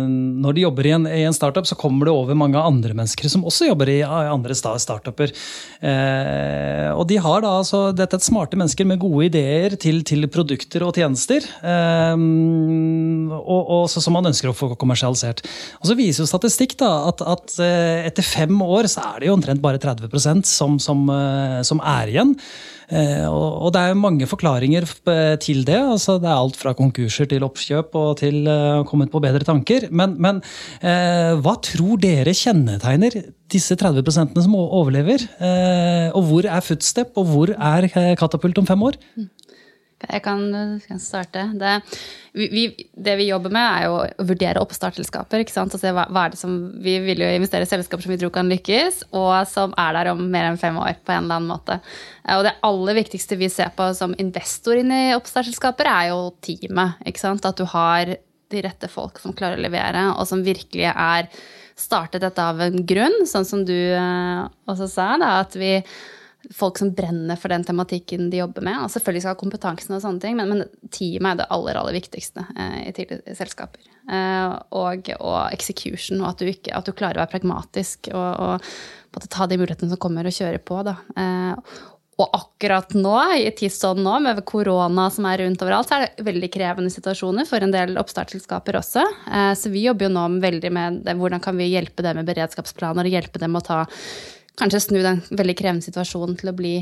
når 0.46 0.56
de 0.56 0.64
jobber 0.64 0.88
i 0.88 0.94
en, 0.96 1.08
i 1.10 1.24
en, 1.28 1.36
startup, 1.36 1.68
så 1.68 1.78
kommer 1.78 2.08
det 2.08 2.14
over 2.16 2.38
mange 2.38 2.60
andre 2.60 2.96
mennesker 2.96 3.30
som 3.32 3.44
også 3.46 3.70
jobber 3.70 3.90
i 3.92 4.00
andre 4.06 4.56
startuper. 4.56 5.32
Og 6.96 7.04
de 7.10 7.18
har 7.20 7.42
da 7.44 7.50
altså 7.58 7.90
Dette 7.96 8.16
er 8.16 8.24
smarte 8.24 8.56
mennesker 8.58 8.88
med 8.88 9.00
gode 9.02 9.28
ideer 9.28 9.76
til, 9.80 10.00
til 10.06 10.26
produkter 10.32 10.86
og 10.86 10.96
tjenester. 10.96 11.44
og, 13.36 13.62
og, 13.62 13.84
så, 13.92 14.00
som 14.02 14.16
man 14.16 14.30
ønsker 14.30 14.50
å 14.50 14.56
få 14.56 14.72
kommersialisert. 14.80 15.44
Og 15.82 15.90
så 15.90 15.98
viser 15.98 16.25
statistikk 16.28 16.76
da, 16.80 16.90
at, 17.10 17.22
at, 17.24 17.58
eh, 17.62 18.06
etter 18.08 18.26
fem 18.26 18.54
år 18.62 18.88
så 18.90 19.04
er 19.12 19.20
det 19.22 19.28
jo 19.30 19.36
omtrent 19.36 19.62
bare 19.62 19.80
30% 19.82 20.48
som, 20.48 20.78
som, 20.82 21.04
eh, 21.12 21.60
som 21.66 21.82
er 21.82 22.12
igjen. 22.12 22.34
Eh, 22.86 23.24
og, 23.26 23.72
det 23.74 23.82
er 23.82 23.98
mange 23.98 24.28
forklaringer 24.30 24.86
til 25.42 25.64
det. 25.66 25.78
altså 25.80 26.20
Det 26.22 26.28
er 26.30 26.36
alt 26.36 26.58
fra 26.58 26.74
konkurser 26.78 27.26
til 27.30 27.46
oppkjøp 27.46 27.96
og 27.98 28.12
til 28.20 28.46
å 28.46 28.84
komme 28.86 29.08
på 29.10 29.22
bedre 29.24 29.46
tanker. 29.46 29.88
Men, 29.90 30.14
men 30.22 30.38
hva 30.78 31.56
tror 31.66 31.98
dere 31.98 32.34
kjennetegner 32.36 33.18
disse 33.50 33.74
30% 33.74 34.38
som 34.38 34.54
overlever? 34.54 35.26
og 36.14 36.30
hvor 36.30 36.46
er 36.46 36.62
Footstep, 36.62 37.10
og 37.18 37.26
hvor 37.32 37.50
er 37.56 37.90
Katapult 38.18 38.62
om 38.62 38.70
fem 38.70 38.86
år? 38.86 39.00
Mm. 39.18 39.28
Jeg 39.96 40.20
kan, 40.26 40.42
kan 40.84 40.98
starte. 41.00 41.46
Det 41.56 41.70
vi, 42.36 42.66
det 42.92 43.14
vi, 43.16 43.30
jobber 43.30 43.52
med, 43.54 43.64
er 43.64 43.86
jo 43.86 43.94
å 43.96 44.26
vurdere 44.28 44.60
sant? 45.54 45.72
Altså, 45.72 45.92
hva, 45.96 46.04
hva, 46.12 46.26
vi 46.84 46.98
vil 47.00 47.22
jo 47.24 47.30
investere 47.32 47.64
i 47.64 47.70
selskaper 47.70 48.04
som 48.04 48.12
vi 48.12 48.18
tror 48.20 48.34
kan 48.34 48.50
lykkes, 48.52 49.06
og 49.16 49.32
som 49.48 49.72
er 49.80 49.96
der 49.96 50.12
om 50.12 50.20
mer 50.30 50.50
enn 50.50 50.60
fem 50.60 50.76
år. 50.76 51.00
på 51.00 51.14
en 51.14 51.24
eller 51.24 51.40
annen 51.40 51.48
måte. 51.48 51.78
Og 52.36 52.44
det 52.44 52.58
aller 52.68 52.98
viktigste 53.00 53.40
vi 53.40 53.48
ser 53.48 53.72
på 53.76 53.88
som 53.96 54.14
investor 54.20 54.76
inn 54.76 54.92
i 54.92 55.16
oppstartsselskaper, 55.16 55.88
er 55.88 56.10
jo 56.12 56.20
teamet. 56.44 57.00
ikke 57.08 57.24
sant? 57.24 57.48
At 57.48 57.56
du 57.56 57.64
har 57.64 58.12
de 58.52 58.62
rette 58.62 58.90
folk 58.92 59.18
som 59.18 59.32
klarer 59.32 59.56
å 59.56 59.64
levere, 59.64 60.10
og 60.12 60.28
som 60.28 60.44
virkelig 60.44 60.90
er 60.92 61.30
startet 61.76 62.20
dette 62.24 62.42
av 62.42 62.60
en 62.60 62.84
grunn, 62.88 63.24
sånn 63.28 63.48
som 63.48 63.64
du 63.64 63.76
eh, 63.76 64.44
også 64.68 64.88
sa. 64.92 65.08
da, 65.20 65.38
at 65.40 65.56
vi 65.56 65.78
folk 66.54 66.78
som 66.78 66.92
brenner 66.94 67.38
for 67.40 67.52
den 67.52 67.64
tematikken 67.66 68.30
de 68.30 68.40
jobber 68.42 68.64
med. 68.66 68.78
Og 68.84 68.92
selvfølgelig 68.92 69.24
skal 69.24 69.34
ha 69.34 69.40
kompetansen 69.40 69.96
og 69.96 70.02
sånne 70.04 70.22
ting, 70.22 70.36
men, 70.38 70.52
men 70.52 70.90
teamet 70.94 71.32
er 71.32 71.40
det 71.42 71.48
aller, 71.56 71.80
aller 71.80 71.96
viktigste 71.96 72.46
eh, 72.54 72.78
i 72.86 72.94
tidligere 72.96 73.36
selskaper. 73.38 73.88
Eh, 74.06 74.54
og, 74.78 75.10
og, 75.18 75.40
execution, 75.56 76.22
og 76.22 76.30
at 76.30 76.42
du, 76.44 76.52
ikke, 76.52 76.74
at 76.76 76.86
du, 76.86 76.94
klarer 76.96 77.18
å 77.18 77.24
være 77.24 77.34
pragmatisk 77.36 78.12
og, 78.14 78.62
og 79.16 79.28
ta 79.32 79.48
de 79.48 79.58
mulighetene 79.58 79.92
som 79.92 80.00
kommer, 80.00 80.28
og 80.28 80.36
kjøre 80.36 80.62
på. 80.62 80.80
Da. 80.86 80.98
Eh, 81.18 81.76
og 82.16 82.32
akkurat 82.32 82.94
nå, 82.96 83.16
i 83.36 83.50
tidsånden 83.52 84.06
nå, 84.06 84.14
med 84.24 84.38
korona 84.48 85.10
som 85.12 85.26
er 85.28 85.42
rundt 85.42 85.60
overalt, 85.60 85.90
så 85.90 85.98
er 85.98 86.06
det 86.06 86.24
veldig 86.24 86.48
krevende 86.54 86.92
situasjoner 86.92 87.44
for 87.48 87.60
en 87.60 87.74
del 87.74 87.98
oppstartsselskaper 88.00 88.78
også. 88.80 89.04
Eh, 89.28 89.52
så 89.58 89.72
vi 89.72 89.84
jobber 89.84 90.08
jo 90.08 90.14
nå 90.14 90.24
veldig 90.40 90.70
med 90.72 91.02
det, 91.04 91.16
hvordan 91.18 91.44
kan 91.44 91.60
vi 91.60 91.68
hjelpe 91.74 92.06
dem 92.06 92.22
med 92.22 92.30
beredskapsplaner 92.30 93.04
og 93.04 93.18
hjelpe 93.18 93.42
dem 93.42 93.58
å 93.58 93.64
ta 93.64 93.82
kanskje 94.56 94.82
snu 94.86 95.00
den 95.04 95.22
veldig 95.30 95.56
krevende 95.58 95.86
situasjonen 95.86 96.36
til 96.40 96.52
å 96.52 96.56
bli 96.56 96.76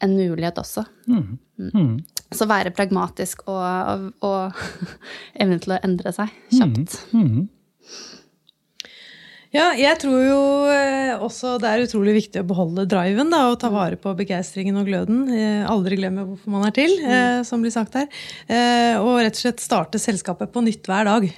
en 0.00 0.16
mulighet 0.16 0.58
også. 0.60 0.84
Mm. 1.10 1.38
Mm. 1.74 1.94
Så 2.32 2.46
være 2.48 2.72
pragmatisk 2.74 3.42
og, 3.50 3.60
og, 3.60 4.06
og 4.26 4.60
evne 5.42 5.60
til 5.62 5.76
å 5.76 5.80
endre 5.84 6.14
seg 6.16 6.32
kjapt. 6.56 6.96
Mm. 7.12 7.48
Mm. 9.50 9.52
Ja, 9.56 9.72
jeg 9.74 9.98
tror 9.98 10.20
jo 10.22 10.42
eh, 10.70 11.10
også 11.18 11.56
det 11.58 11.66
er 11.66 11.80
utrolig 11.82 12.12
viktig 12.20 12.44
å 12.44 12.46
beholde 12.46 12.84
driven 12.86 13.32
da, 13.32 13.48
og 13.50 13.56
ta 13.58 13.66
vare 13.72 13.96
på 13.98 14.12
begeistringen 14.14 14.76
og 14.78 14.86
gløden. 14.86 15.24
Eh, 15.34 15.64
aldri 15.66 15.98
glemme 15.98 16.22
hvorfor 16.28 16.52
man 16.54 16.68
er 16.68 16.74
til, 16.76 16.92
eh, 17.02 17.40
som 17.46 17.64
blir 17.64 17.74
sagt 17.74 17.96
her. 17.98 18.06
Og 19.00 19.18
rett 19.18 19.34
og 19.34 19.40
slett 19.40 19.62
starte 19.62 19.98
selskapet 19.98 20.52
på 20.54 20.62
nytt 20.62 20.86
hver 20.86 21.08
dag. 21.08 21.26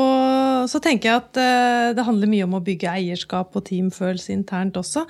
og 0.00 0.66
så 0.70 0.80
tenker 0.82 1.12
jeg 1.12 1.20
at 1.20 1.40
det 1.94 2.06
handler 2.06 2.30
mye 2.30 2.46
om 2.46 2.56
å 2.58 2.62
bygge 2.64 2.90
eierskap 2.90 3.54
og 3.54 3.64
teamfølelse 3.68 4.32
internt 4.34 4.78
også. 4.80 5.04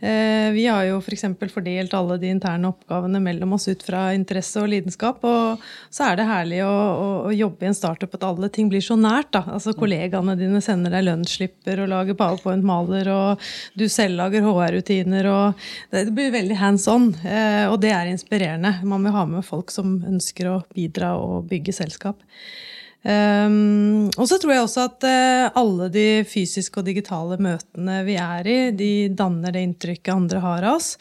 Vi 0.00 0.66
har 0.68 0.84
jo 0.86 1.00
f.eks. 1.00 1.24
For 1.40 1.50
fordelt 1.50 1.94
alle 1.96 2.18
de 2.20 2.30
interne 2.30 2.70
oppgavene 2.70 3.20
mellom 3.22 3.56
oss 3.56 3.66
ut 3.68 3.82
fra 3.84 4.06
interesse 4.14 4.62
og 4.62 4.70
lidenskap. 4.70 5.24
Og 5.26 5.64
så 5.90 6.10
er 6.10 6.20
det 6.20 6.28
herlig 6.28 6.62
å, 6.66 6.70
å, 6.70 7.08
å 7.30 7.34
jobbe 7.34 7.66
i 7.66 7.72
en 7.72 7.78
startup 7.78 8.14
at 8.16 8.28
alle 8.28 8.50
ting 8.54 8.70
blir 8.72 8.84
så 8.84 8.98
nært. 8.98 9.32
da, 9.34 9.44
altså 9.56 9.74
kollegaene 9.76 10.36
dine 10.38 10.43
sender 10.64 10.94
deg 10.94 11.06
lønnsslipper 11.06 11.84
og 11.84 11.90
lager 11.92 12.18
powerpoint-maler, 12.18 13.10
og 13.12 13.48
du 13.78 13.86
selv 13.92 14.18
lager 14.20 14.44
HR-rutiner. 14.44 15.30
og 15.30 15.64
Det 15.94 16.06
blir 16.14 16.34
veldig 16.34 16.60
hands 16.60 16.86
on, 16.88 17.10
eh, 17.24 17.64
og 17.68 17.80
det 17.84 17.94
er 17.94 18.12
inspirerende. 18.12 18.76
Man 18.84 19.04
vil 19.04 19.16
ha 19.16 19.24
med 19.26 19.44
folk 19.46 19.74
som 19.74 19.98
ønsker 20.04 20.50
å 20.50 20.60
bidra 20.74 21.16
og 21.20 21.48
bygge 21.50 21.76
selskap. 21.76 22.22
Um, 23.04 24.08
og 24.16 24.24
så 24.30 24.38
tror 24.40 24.54
jeg 24.54 24.64
også 24.64 24.84
at 24.88 25.04
uh, 25.04 25.56
alle 25.60 25.90
de 25.92 26.06
fysiske 26.24 26.80
og 26.80 26.86
digitale 26.88 27.36
møtene 27.36 27.98
vi 28.06 28.14
er 28.16 28.48
i, 28.48 28.56
de 28.72 29.10
danner 29.12 29.52
det 29.52 29.60
inntrykket 29.66 30.14
andre 30.14 30.40
har 30.40 30.64
av 30.64 30.78
oss. 30.78 30.94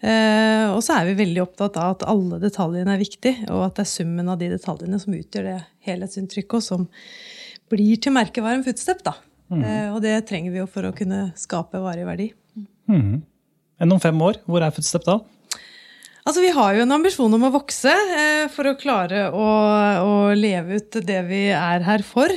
Uh, 0.00 0.72
og 0.72 0.80
så 0.86 0.96
er 0.96 1.10
vi 1.10 1.18
veldig 1.18 1.42
opptatt 1.44 1.76
av 1.76 1.98
at 1.98 2.06
alle 2.08 2.40
detaljene 2.40 2.96
er 2.96 3.02
viktig, 3.02 3.34
og 3.52 3.66
at 3.66 3.76
det 3.76 3.84
er 3.84 3.92
summen 3.92 4.32
av 4.32 4.40
de 4.40 4.48
detaljene 4.54 5.02
som 5.02 5.18
utgjør 5.18 5.50
det 5.50 5.58
helhetsinntrykket, 5.90 6.56
og 6.56 6.64
som 6.64 6.88
blir 7.70 8.00
til 8.02 8.14
merkevaren 8.14 8.64
Footstep. 8.66 9.02
da. 9.06 9.16
Mm. 9.50 9.64
Eh, 9.64 9.88
og 9.94 10.00
det 10.04 10.14
trenger 10.28 10.54
vi 10.54 10.62
jo 10.62 10.68
for 10.70 10.86
å 10.86 10.94
kunne 10.96 11.30
skape 11.38 11.80
varig 11.82 12.06
verdi. 12.06 12.30
Mm. 12.90 13.20
Enn 13.80 13.94
om 13.94 14.02
fem 14.02 14.18
år, 14.22 14.40
hvor 14.46 14.62
er 14.62 14.74
Footstep 14.74 15.06
da? 15.06 15.20
Altså, 16.24 16.42
Vi 16.44 16.50
har 16.52 16.74
jo 16.76 16.82
en 16.84 16.92
ambisjon 16.92 17.32
om 17.32 17.46
å 17.48 17.52
vokse 17.54 17.92
eh, 17.92 18.44
for 18.52 18.68
å 18.68 18.76
klare 18.78 19.22
å, 19.32 19.46
å, 20.04 20.12
leve 20.36 20.76
ut 20.80 20.98
det 21.06 21.20
vi 21.30 21.40
er 21.56 21.84
her 21.86 22.04
for. 22.04 22.28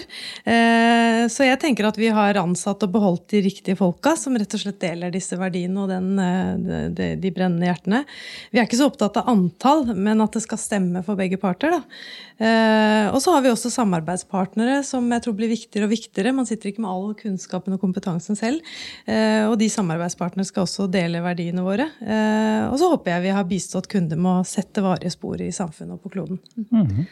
Eh, 0.47 1.23
så 1.31 1.47
jeg 1.47 1.59
tenker 1.59 1.89
at 1.89 1.99
vi 1.99 2.11
har 2.13 2.39
ansatt 2.39 2.85
og 2.85 2.93
beholdt 2.93 3.27
de 3.35 3.43
riktige 3.43 3.77
folka, 3.79 4.15
som 4.19 4.37
rett 4.39 4.55
og 4.55 4.63
slett 4.63 4.79
deler 4.83 5.11
disse 5.13 5.35
verdiene 5.39 5.83
og 5.83 5.91
den, 5.91 6.13
eh, 6.15 6.87
de, 6.95 7.09
de, 7.19 7.33
brennende 7.35 7.67
hjertene. 7.67 8.03
Vi 8.53 8.61
er 8.61 8.69
ikke 8.69 8.79
så 8.79 8.87
opptatt 8.87 9.19
av 9.19 9.31
antall, 9.33 9.89
men 9.97 10.23
at 10.23 10.37
det 10.37 10.45
skal 10.45 10.61
stemme 10.61 11.03
for 11.03 11.19
begge 11.19 11.41
parter. 11.41 11.75
Eh, 12.39 13.11
og 13.11 13.19
så 13.21 13.35
har 13.35 13.43
vi 13.43 13.51
også 13.51 13.71
samarbeidspartnere 13.73 14.79
som 14.87 15.05
jeg 15.11 15.25
tror 15.25 15.37
blir 15.37 15.51
viktigere 15.51 15.89
og 15.89 15.93
viktigere. 15.93 16.33
Man 16.35 16.47
sitter 16.49 16.71
ikke 16.71 16.85
med 16.85 16.91
all 16.93 17.13
kunnskapen 17.19 17.75
og 17.75 17.83
kompetansen 17.83 18.39
selv. 18.39 18.63
Eh, 19.05 19.43
og 19.49 19.57
de 19.61 19.69
samarbeidspartnerne 19.71 20.47
skal 20.47 20.65
også 20.65 20.87
dele 20.91 21.21
verdiene 21.23 21.65
våre. 21.65 21.91
Eh, 22.01 22.71
og 22.71 22.79
så 22.79 22.89
håper 22.95 23.15
jeg 23.15 23.27
vi 23.27 23.35
har 23.37 23.47
bistått 23.47 23.72
bistått 23.73 23.89
kunder 23.89 24.17
må 24.17 24.43
sette 24.45 24.81
varige 24.81 25.09
spor 25.09 25.41
i 25.41 25.51
samfunnet 25.51 25.97
og 25.97 26.03
på 26.03 26.13
kloden. 26.13 26.39
Mm. 26.69 27.05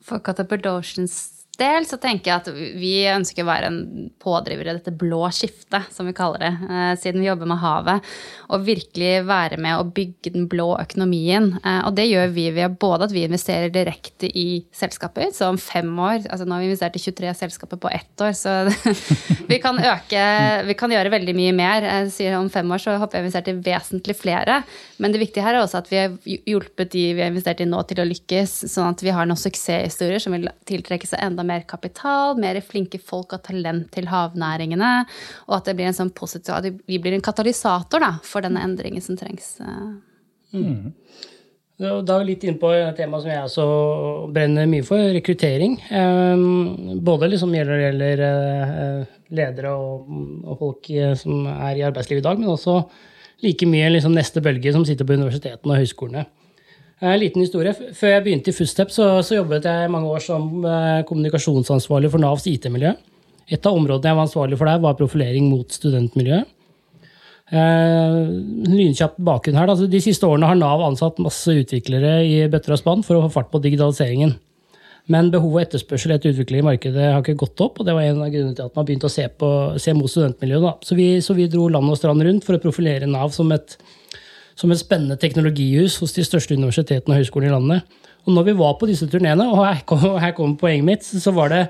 For 0.00 0.20
Catapult 0.24 0.66
Oceans 0.66 1.39
del 1.60 1.86
så 1.88 1.98
tenker 2.00 2.30
jeg 2.30 2.40
at 2.40 2.48
vi 2.80 2.94
ønsker 3.12 3.44
å 3.44 3.48
være 3.48 3.70
en 3.70 4.08
pådriver 4.20 4.68
i 4.68 4.74
dette 4.76 4.94
blå 4.96 5.22
skiftet, 5.34 5.90
som 5.94 6.08
vi 6.08 6.14
kaller 6.16 6.42
det, 6.42 6.52
eh, 6.66 6.92
siden 7.00 7.22
vi 7.22 7.28
jobber 7.28 7.50
med 7.50 7.60
havet. 7.62 8.10
Og 8.50 8.64
virkelig 8.66 9.12
være 9.28 9.60
med 9.60 9.78
å 9.78 9.86
bygge 9.86 10.32
den 10.34 10.48
blå 10.50 10.72
økonomien. 10.80 11.52
Eh, 11.64 11.80
og 11.86 11.94
det 11.98 12.08
gjør 12.08 12.32
vi 12.34 12.48
ved 12.56 12.78
både 12.80 13.08
at 13.08 13.14
vi 13.14 13.24
investerer 13.26 13.72
direkte 13.72 14.30
i 14.30 14.64
selskaper, 14.72 15.30
så 15.36 15.50
om 15.50 15.60
fem 15.60 15.90
år 15.98 16.26
altså 16.26 16.46
Nå 16.50 16.56
har 16.56 16.62
vi 16.64 16.70
investert 16.70 16.96
i 16.96 17.02
23 17.02 17.34
selskaper 17.36 17.78
på 17.80 17.90
ett 17.92 18.24
år, 18.24 18.32
så 18.34 18.66
vi 19.50 19.60
kan 19.62 19.78
øke 19.78 20.22
Vi 20.66 20.74
kan 20.78 20.90
gjøre 20.90 21.12
veldig 21.12 21.34
mye 21.36 21.52
mer. 21.54 21.84
Jeg 21.84 22.10
sier 22.14 22.36
om 22.38 22.48
fem 22.50 22.70
år 22.72 22.82
så 22.82 22.96
håper 22.98 23.18
jeg 23.18 23.22
vi 23.22 23.28
investert 23.28 23.50
i 23.52 23.58
vesentlig 23.70 24.16
flere. 24.18 24.62
Men 24.98 25.12
det 25.12 25.20
viktige 25.22 25.44
her 25.44 25.56
er 25.56 25.64
også 25.64 25.80
at 25.80 25.90
vi 25.90 26.00
har 26.00 26.16
hjulpet 26.24 26.92
de 26.92 27.04
vi 27.14 27.22
har 27.22 27.30
investert 27.30 27.60
i 27.62 27.68
nå, 27.68 27.82
til 27.88 28.02
å 28.02 28.08
lykkes, 28.08 28.56
sånn 28.72 28.94
at 28.94 29.02
vi 29.04 29.14
har 29.14 29.28
noen 29.28 29.40
suksesshistorier 29.40 30.22
som 30.22 30.34
vil 30.36 30.48
tiltrekke 30.68 31.08
seg 31.08 31.22
enda 31.24 31.44
mer 31.46 31.49
mer 31.50 31.66
kapital, 31.68 32.38
mer 32.40 32.60
flinke 32.64 33.00
folk 33.02 33.34
og 33.36 33.42
talent 33.50 33.90
til 33.94 34.08
havnæringene. 34.10 34.92
Og 35.50 35.58
at 35.58 35.68
det 35.68 35.76
blir 35.78 35.92
sånn 35.96 36.14
positiv, 36.16 36.54
at 36.56 36.86
vi 36.88 37.02
blir 37.02 37.18
en 37.18 37.26
katalysator 37.26 38.06
da, 38.06 38.14
for 38.26 38.46
denne 38.46 38.62
endringen 38.64 39.04
som 39.04 39.18
trengs. 39.20 39.56
Mm. 40.54 40.94
Da 41.80 41.96
er 41.96 42.24
vi 42.26 42.34
litt 42.34 42.42
inne 42.44 42.60
på 42.60 42.70
et 42.76 42.98
tema 42.98 43.22
som 43.22 43.30
jeg 43.30 43.40
også 43.40 43.62
brenner 44.34 44.66
mye 44.68 44.84
for, 44.84 45.00
rekruttering. 45.14 45.78
Ehm, 45.96 46.98
både 47.00 47.30
liksom 47.32 47.54
gjelder, 47.56 47.84
gjelder 47.86 48.24
eh, 48.26 49.14
ledere 49.38 49.72
og, 49.72 50.50
folk 50.60 50.90
eh, 50.92 51.14
som 51.16 51.46
er 51.48 51.80
i 51.80 51.86
arbeidslivet 51.88 52.20
i 52.20 52.26
dag, 52.26 52.42
men 52.42 52.52
også 52.52 52.82
like 53.46 53.64
mye 53.64 53.88
liksom 53.94 54.12
neste 54.12 54.42
bølge 54.44 54.74
som 54.74 54.84
sitter 54.84 55.08
på 55.08 55.16
universitetene 55.16 55.72
og 55.72 55.80
høyskolene. 55.80 56.26
En 57.00 57.16
liten 57.16 57.40
historie. 57.40 57.72
Før 57.96 58.12
jeg 58.12 58.24
begynte 58.26 58.52
i 58.52 58.56
Footstep, 58.56 58.90
så, 58.92 59.06
så 59.24 59.38
jobbet 59.38 59.64
jeg 59.64 59.92
mange 59.92 60.10
år 60.12 60.20
som 60.20 60.64
eh, 60.68 61.00
kommunikasjonsansvarlig 61.08 62.10
for 62.12 62.20
Navs 62.20 62.44
IT-miljø. 62.50 62.92
Et 63.50 63.66
av 63.66 63.76
områdene 63.76 64.12
jeg 64.12 64.18
var 64.18 64.28
ansvarlig 64.28 64.58
for 64.60 64.68
der, 64.68 64.82
var 64.84 64.98
profilering 64.98 65.48
mot 65.48 65.72
studentmiljøet. 65.72 66.50
Eh, 67.50 68.18
lynkjapp 68.70 69.16
bakgrunn 69.26 69.58
her. 69.58 69.72
Altså, 69.72 69.88
de 69.90 70.02
siste 70.04 70.28
årene 70.28 70.50
har 70.50 70.60
Nav 70.60 70.84
ansatt 70.86 71.18
masse 71.24 71.56
utviklere 71.62 72.20
i 72.22 72.44
bøtter 72.52 72.76
og 72.76 72.82
spann 72.82 73.02
for 73.06 73.16
å 73.16 73.24
få 73.24 73.32
fart 73.38 73.50
på 73.50 73.62
digitaliseringen. 73.64 74.36
Men 75.10 75.32
behov 75.32 75.56
og 75.56 75.62
etterspørsel 75.64 76.12
etter 76.14 76.34
utvikling 76.34 76.60
i 76.60 76.66
markedet 76.68 77.06
har 77.08 77.24
ikke 77.24 77.40
gått 77.40 77.62
opp, 77.64 77.80
og 77.80 77.88
det 77.88 77.96
var 77.96 78.06
en 78.06 78.20
av 78.22 78.28
grunnene 78.30 78.54
til 78.54 78.68
at 78.68 78.76
man 78.76 78.86
begynte 78.86 79.08
å 79.08 79.14
se, 79.16 79.24
på, 79.40 79.48
se 79.80 79.94
mot 79.96 80.12
studentmiljøet. 80.12 80.84
Så 80.86 80.98
vi, 80.98 81.08
så 81.24 81.34
vi 81.34 81.48
dro 81.50 81.66
land 81.72 81.90
og 81.90 81.98
strand 81.98 82.22
rundt 82.28 82.46
for 82.46 82.58
å 82.58 82.62
profilere 82.62 83.08
Nav 83.10 83.32
som 83.34 83.50
et, 83.56 83.74
som 84.58 84.72
et 84.72 84.80
spennende 84.80 85.18
teknologihus 85.20 85.98
hos 86.02 86.14
de 86.16 86.24
største 86.26 86.56
universitetene 86.56 87.14
og 87.14 87.20
høyskolene 87.20 87.50
i 87.50 87.54
landet. 87.54 87.98
Og 88.26 88.34
når 88.36 88.50
vi 88.50 88.58
var 88.58 88.76
på 88.80 88.88
disse 88.90 89.08
turneene, 89.08 89.46
og 89.48 89.64
her 89.64 89.82
kommer 89.88 90.20
kom 90.36 90.56
poenget 90.60 90.86
mitt, 90.86 91.06
så 91.06 91.32
var 91.36 91.52
det 91.52 91.62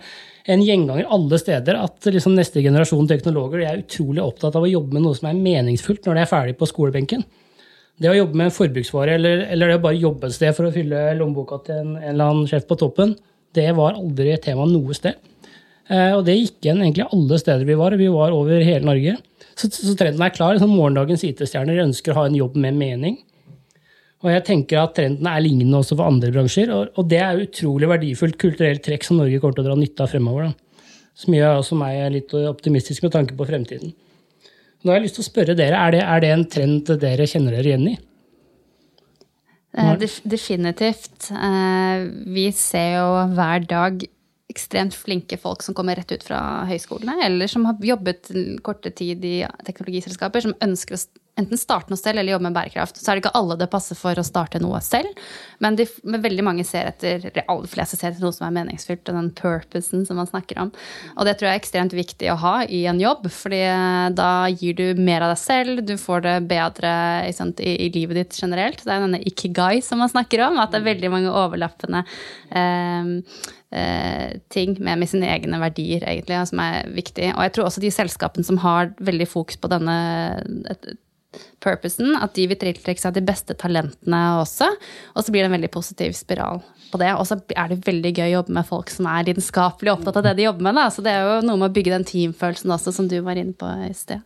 en 0.50 0.62
gjenganger 0.64 1.10
alle 1.12 1.38
steder 1.38 1.78
at 1.78 2.08
liksom 2.10 2.34
neste 2.34 2.62
generasjon 2.64 3.08
teknologer 3.10 3.62
er 3.66 3.82
utrolig 3.82 4.22
opptatt 4.24 4.56
av 4.56 4.64
å 4.66 4.70
jobbe 4.70 4.96
med 4.96 5.04
noe 5.04 5.18
som 5.18 5.28
er 5.30 5.38
meningsfullt 5.38 6.06
når 6.06 6.16
de 6.16 6.24
er 6.24 6.30
ferdig 6.30 6.56
på 6.58 6.68
skolebenken. 6.68 7.22
Det 8.00 8.08
å 8.08 8.16
jobbe 8.16 8.38
med 8.40 8.48
en 8.48 8.54
forbruksvare 8.56 9.18
eller, 9.18 9.44
eller 9.52 9.70
det 9.70 9.78
å 9.78 9.84
bare 9.84 10.00
jobbe 10.00 10.30
et 10.30 10.36
sted 10.36 10.56
for 10.56 10.66
å 10.66 10.72
fylle 10.74 11.10
lommeboka 11.18 11.60
til 11.66 11.82
en, 11.82 11.90
en 11.98 12.12
eller 12.14 12.32
annen 12.32 12.48
sjef 12.48 12.64
på 12.66 12.78
toppen, 12.80 13.12
det 13.54 13.68
var 13.76 13.98
aldri 13.98 14.32
et 14.32 14.42
tema 14.46 14.64
noe 14.68 14.96
sted. 14.96 15.18
Eh, 15.90 16.14
og 16.14 16.24
det 16.26 16.38
gikk 16.38 16.64
igjen 16.64 16.80
egentlig 16.84 17.08
alle 17.10 17.40
steder 17.42 17.66
vi 17.68 17.76
var. 17.78 17.98
Vi 18.00 18.08
var 18.12 18.34
over 18.34 18.64
hele 18.64 18.86
Norge. 18.86 19.18
Så, 19.60 19.68
så 19.72 19.96
trenden 19.98 20.22
er 20.24 20.32
klar. 20.32 20.54
Liksom 20.56 20.72
morgendagens 20.72 21.24
IT-stjerner 21.28 21.82
ønsker 21.84 22.14
å 22.14 22.22
ha 22.22 22.28
en 22.30 22.38
jobb 22.38 22.56
med 22.60 22.78
mening. 22.80 23.18
Og 24.20 24.28
jeg 24.32 24.44
tenker 24.48 24.82
at 24.82 24.94
trenden 24.96 25.28
er 25.28 25.40
lignende 25.44 25.80
også 25.80 25.96
for 25.96 26.08
andre 26.08 26.32
bransjer. 26.32 26.72
Og, 26.74 26.92
og 26.96 27.08
det 27.08 27.20
er 27.24 27.44
utrolig 27.44 27.88
verdifullt 27.90 28.38
kulturelt 28.40 28.84
trekk 28.84 29.06
som 29.06 29.20
Norge 29.20 29.40
kommer 29.40 29.58
til 29.58 29.64
å 29.64 29.70
dra 29.70 29.78
nytte 29.80 30.04
av 30.04 30.12
fremover. 30.12 30.50
Da. 30.50 30.84
Som 31.20 31.36
gjør 31.36 31.58
også 31.60 31.76
meg 31.80 32.04
litt 32.16 32.36
optimistisk 32.40 33.04
med 33.04 33.14
tanke 33.16 33.36
på 33.36 33.48
fremtiden. 33.48 33.92
Nå 34.80 34.92
har 34.92 35.00
jeg 35.00 35.08
lyst 35.08 35.18
til 35.18 35.26
å 35.26 35.28
spørre 35.28 35.56
dere, 35.56 35.76
Er 35.76 35.92
det, 35.92 36.00
er 36.00 36.22
det 36.24 36.30
en 36.32 36.46
trend 36.48 36.92
dere 37.02 37.26
kjenner 37.28 37.56
dere 37.56 37.68
igjen 37.68 37.90
i? 37.90 37.98
Eh, 39.76 39.92
definitivt. 40.24 41.28
Eh, 41.30 42.06
vi 42.32 42.46
ser 42.56 42.96
jo 42.96 43.10
hver 43.36 43.66
dag 43.68 44.00
ekstremt 44.50 44.96
flinke 44.96 45.38
folk 45.40 45.62
som 45.64 45.76
kommer 45.78 45.98
rett 45.98 46.12
ut 46.12 46.26
fra 46.26 46.40
høyskolene, 46.68 47.20
eller 47.26 47.50
som 47.50 47.66
har 47.68 47.78
jobbet 47.84 48.32
korte 48.66 48.92
tid 48.96 49.24
i 49.26 49.36
teknologiselskaper, 49.66 50.44
som 50.44 50.56
ønsker 50.64 50.98
å 50.98 51.02
enten 51.38 51.58
starte 51.58 51.92
noe 51.92 52.00
selv 52.00 52.20
eller 52.20 52.34
jobbe 52.34 52.48
med 52.48 52.56
bærekraft. 52.56 52.98
Så 52.98 53.10
er 53.10 53.16
det 53.16 53.24
ikke 53.24 53.34
alle 53.38 53.56
det 53.60 53.70
passer 53.72 53.98
for 53.98 54.18
å 54.18 54.24
starte 54.26 54.60
noe 54.62 54.80
selv, 54.84 55.08
men, 55.62 55.76
de, 55.78 55.86
men 56.04 56.22
veldig 56.24 56.44
mange 56.46 56.64
ser 56.68 56.90
etter, 56.90 57.28
de 57.34 57.44
aller 57.44 57.70
fleste 57.70 57.98
ser 57.98 58.12
etter 58.12 58.24
noe 58.24 58.34
som 58.34 58.46
er 58.48 58.56
meningsfylt, 58.56 59.06
og 59.08 59.18
den 59.18 59.30
purposen 59.36 60.04
som 60.08 60.20
man 60.20 60.28
snakker 60.30 60.60
om. 60.64 60.72
Og 61.16 61.28
det 61.28 61.36
tror 61.38 61.50
jeg 61.50 61.58
er 61.58 61.62
ekstremt 61.62 61.96
viktig 61.96 62.30
å 62.32 62.38
ha 62.42 62.54
i 62.66 62.82
en 62.90 63.00
jobb, 63.02 63.28
fordi 63.32 63.62
eh, 63.68 64.08
da 64.16 64.30
gir 64.52 64.76
du 64.78 65.00
mer 65.00 65.26
av 65.26 65.34
deg 65.34 65.42
selv, 65.42 65.84
du 65.86 65.94
får 66.00 66.26
det 66.26 66.36
bedre 66.50 66.92
sant, 67.36 67.62
i, 67.62 67.76
i, 67.86 67.90
livet 67.94 68.20
ditt 68.20 68.40
generelt. 68.42 68.84
Det 68.84 68.92
er 68.94 69.06
denne 69.06 69.22
ikigai 69.30 69.80
som 69.84 70.02
man 70.02 70.12
snakker 70.12 70.44
om, 70.48 70.60
at 70.60 70.74
det 70.74 70.82
er 70.82 70.90
veldig 70.90 71.12
mange 71.12 71.34
overlappende 71.44 72.04
eh, 72.50 73.14
eh, 73.70 74.38
ting 74.52 74.76
med, 74.78 75.00
med, 75.00 75.10
sine 75.10 75.30
egne 75.30 75.60
verdier, 75.62 76.04
egentlig, 76.08 76.40
som 76.50 76.62
er 76.64 76.90
viktig. 76.94 77.32
Og 77.34 77.44
jeg 77.46 77.54
tror 77.56 77.68
også 77.68 77.84
de 77.84 77.92
selskapene 77.94 78.46
som 78.46 78.60
har 78.64 78.92
veldig 79.00 79.28
fokus 79.30 79.60
på 79.60 79.70
denne 79.72 79.96
et, 80.70 80.92
purposen, 81.62 82.14
at 82.18 82.34
de 82.34 82.46
vil 82.50 82.58
tiltrekke 82.58 83.02
seg 83.02 83.14
de 83.16 83.22
beste 83.24 83.54
talentene 83.58 84.20
også. 84.40 84.68
Og 85.14 85.24
så 85.24 85.32
blir 85.32 85.44
det 85.44 85.50
en 85.50 85.56
veldig 85.58 85.72
positiv 85.74 86.14
spiral 86.18 86.62
på 86.90 87.00
det. 87.02 87.12
Og 87.16 87.26
så 87.28 87.38
er 87.54 87.70
det 87.70 87.82
veldig 87.86 88.12
gøy 88.16 88.26
å 88.26 88.34
jobbe 88.38 88.56
med 88.58 88.68
folk 88.68 88.92
som 88.92 89.08
er 89.10 89.28
lidenskapelig 89.28 89.94
opptatt 89.94 90.20
av 90.20 90.28
det 90.28 90.36
de 90.40 90.48
jobber 90.48 90.66
med. 90.66 90.78
Da. 90.80 90.88
Så 90.92 91.04
det 91.06 91.14
er 91.14 91.26
jo 91.26 91.40
noe 91.46 91.60
med 91.60 91.70
å 91.70 91.74
bygge 91.76 91.94
den 91.94 92.06
teamfølelsen 92.08 92.74
også, 92.76 92.94
som 92.96 93.10
du 93.10 93.18
var 93.26 93.40
inne 93.40 93.56
på 93.56 93.70
i 93.86 93.92
sted. 93.96 94.24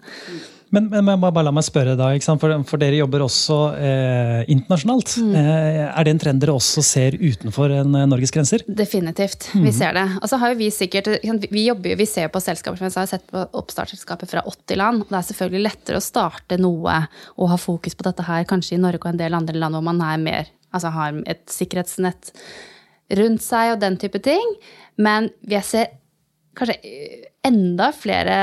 Men, 0.75 0.89
men, 0.91 1.05
men 1.07 1.21
bare 1.23 1.45
la 1.47 1.53
meg 1.55 1.65
spørre, 1.67 1.95
da, 1.99 2.09
for, 2.41 2.55
for, 2.67 2.83
dere 2.83 2.99
jobber 2.99 3.25
også 3.27 3.59
eh, 3.79 4.41
internasjonalt. 4.53 5.15
Mm. 5.23 5.37
Eh, 5.39 5.81
er 5.87 6.07
det 6.07 6.15
en 6.15 6.23
trend 6.25 6.43
dere 6.43 6.57
også 6.57 6.83
ser 6.87 7.17
utenfor 7.21 7.73
en, 7.77 7.95
eh, 7.99 8.07
Norges 8.11 8.35
grenser? 8.35 8.65
Definitivt. 8.67 9.49
Mm. 9.55 9.69
Vi 9.69 9.75
ser 9.77 9.95
det. 9.97 10.05
Og 10.21 10.31
så 10.31 10.41
har 10.43 10.53
jo 10.53 10.59
vi 10.59 10.71
sikkert, 10.75 11.13
vi 11.47 11.67
jobber 11.69 11.99
vi 12.01 12.09
ser 12.11 12.33
på 12.35 12.43
selskaper 12.43 12.81
som 12.81 12.89
jeg 12.89 12.97
har 12.99 13.11
sett 13.13 13.27
på 13.31 13.47
oppstartsselskaper 13.61 14.31
fra 14.31 14.45
80 14.51 14.81
land. 14.81 15.07
Det 15.11 15.19
er 15.21 15.29
selvfølgelig 15.31 15.65
lettere 15.69 16.03
å 16.03 16.05
starte 16.05 16.59
noe 16.61 17.01
og 17.39 17.51
ha 17.53 17.59
fokus 17.61 17.95
på 17.95 18.07
dette 18.09 18.27
her 18.27 18.47
kanskje 18.51 18.79
i 18.79 18.83
Norge 18.83 19.05
og 19.05 19.13
en 19.13 19.21
del 19.21 19.37
andre 19.37 19.61
land 19.61 19.79
hvor 19.79 19.87
man 19.87 20.03
er 20.05 20.23
mer, 20.23 20.55
altså 20.75 20.93
har 20.95 21.21
et 21.31 21.45
sikkerhetsnett 21.51 22.33
rundt 23.15 23.45
seg 23.45 23.75
og 23.75 23.83
den 23.85 23.99
type 24.01 24.19
ting. 24.25 24.57
Men 24.99 25.31
vi 25.47 25.61
ser 25.63 25.93
kanskje 26.59 26.79
enda 27.45 27.91
flere 27.95 28.39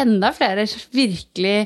enda 0.00 0.32
flere 0.36 0.66
virkelig 0.94 1.56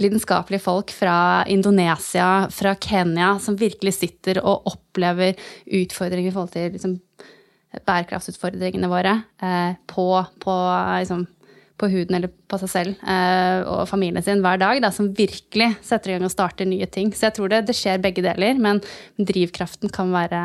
lidenskapelige 0.00 0.62
folk 0.62 0.92
fra 0.94 1.44
Indonesia, 1.48 2.48
fra 2.50 2.74
Kenya, 2.80 3.34
som 3.42 3.58
virkelig 3.60 3.94
sitter 3.98 4.40
og 4.44 4.66
opplever 4.70 5.36
utfordringer 5.66 6.30
i 6.30 6.34
forhold 6.34 6.54
til 6.54 6.72
liksom, 6.72 6.96
bærekraftsutfordringene 7.80 8.90
våre 8.90 9.18
eh, 9.42 9.74
på, 9.88 10.06
på, 10.42 10.56
liksom, 11.02 11.26
på, 11.80 11.90
huden 11.92 12.18
eller 12.18 12.32
på 12.48 12.60
seg 12.62 12.72
selv 12.72 13.04
eh, 13.08 13.62
og 13.64 13.84
familien 13.90 14.24
sin 14.24 14.42
hver 14.44 14.60
dag, 14.60 14.82
da, 14.84 14.92
som 14.94 15.12
virkelig 15.16 15.72
setter 15.84 16.12
i 16.12 16.16
gang 16.16 16.28
og 16.28 16.34
starter 16.34 16.68
nye 16.68 16.88
ting. 16.92 17.12
Så 17.16 17.28
jeg 17.28 17.38
tror 17.38 17.52
det, 17.52 17.64
det 17.68 17.76
skjer 17.78 18.02
begge 18.02 18.24
deler, 18.24 18.60
men 18.60 18.82
drivkraften 19.18 19.92
kan 19.92 20.12
være 20.14 20.42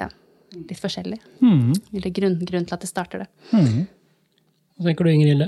ja, 0.00 0.10
litt 0.56 0.82
forskjellig. 0.82 1.20
Mm. 1.44 1.72
Eller 1.94 2.16
grunn, 2.20 2.38
grunn, 2.44 2.68
til 2.68 2.78
at 2.78 2.84
det 2.84 2.92
starter 2.92 3.24
det. 3.24 3.32
Mm. 3.52 3.88
Hva 4.80 4.88
tenker 4.88 5.04
du, 5.04 5.10
Ingrid 5.12 5.34
Hilde? 5.34 5.46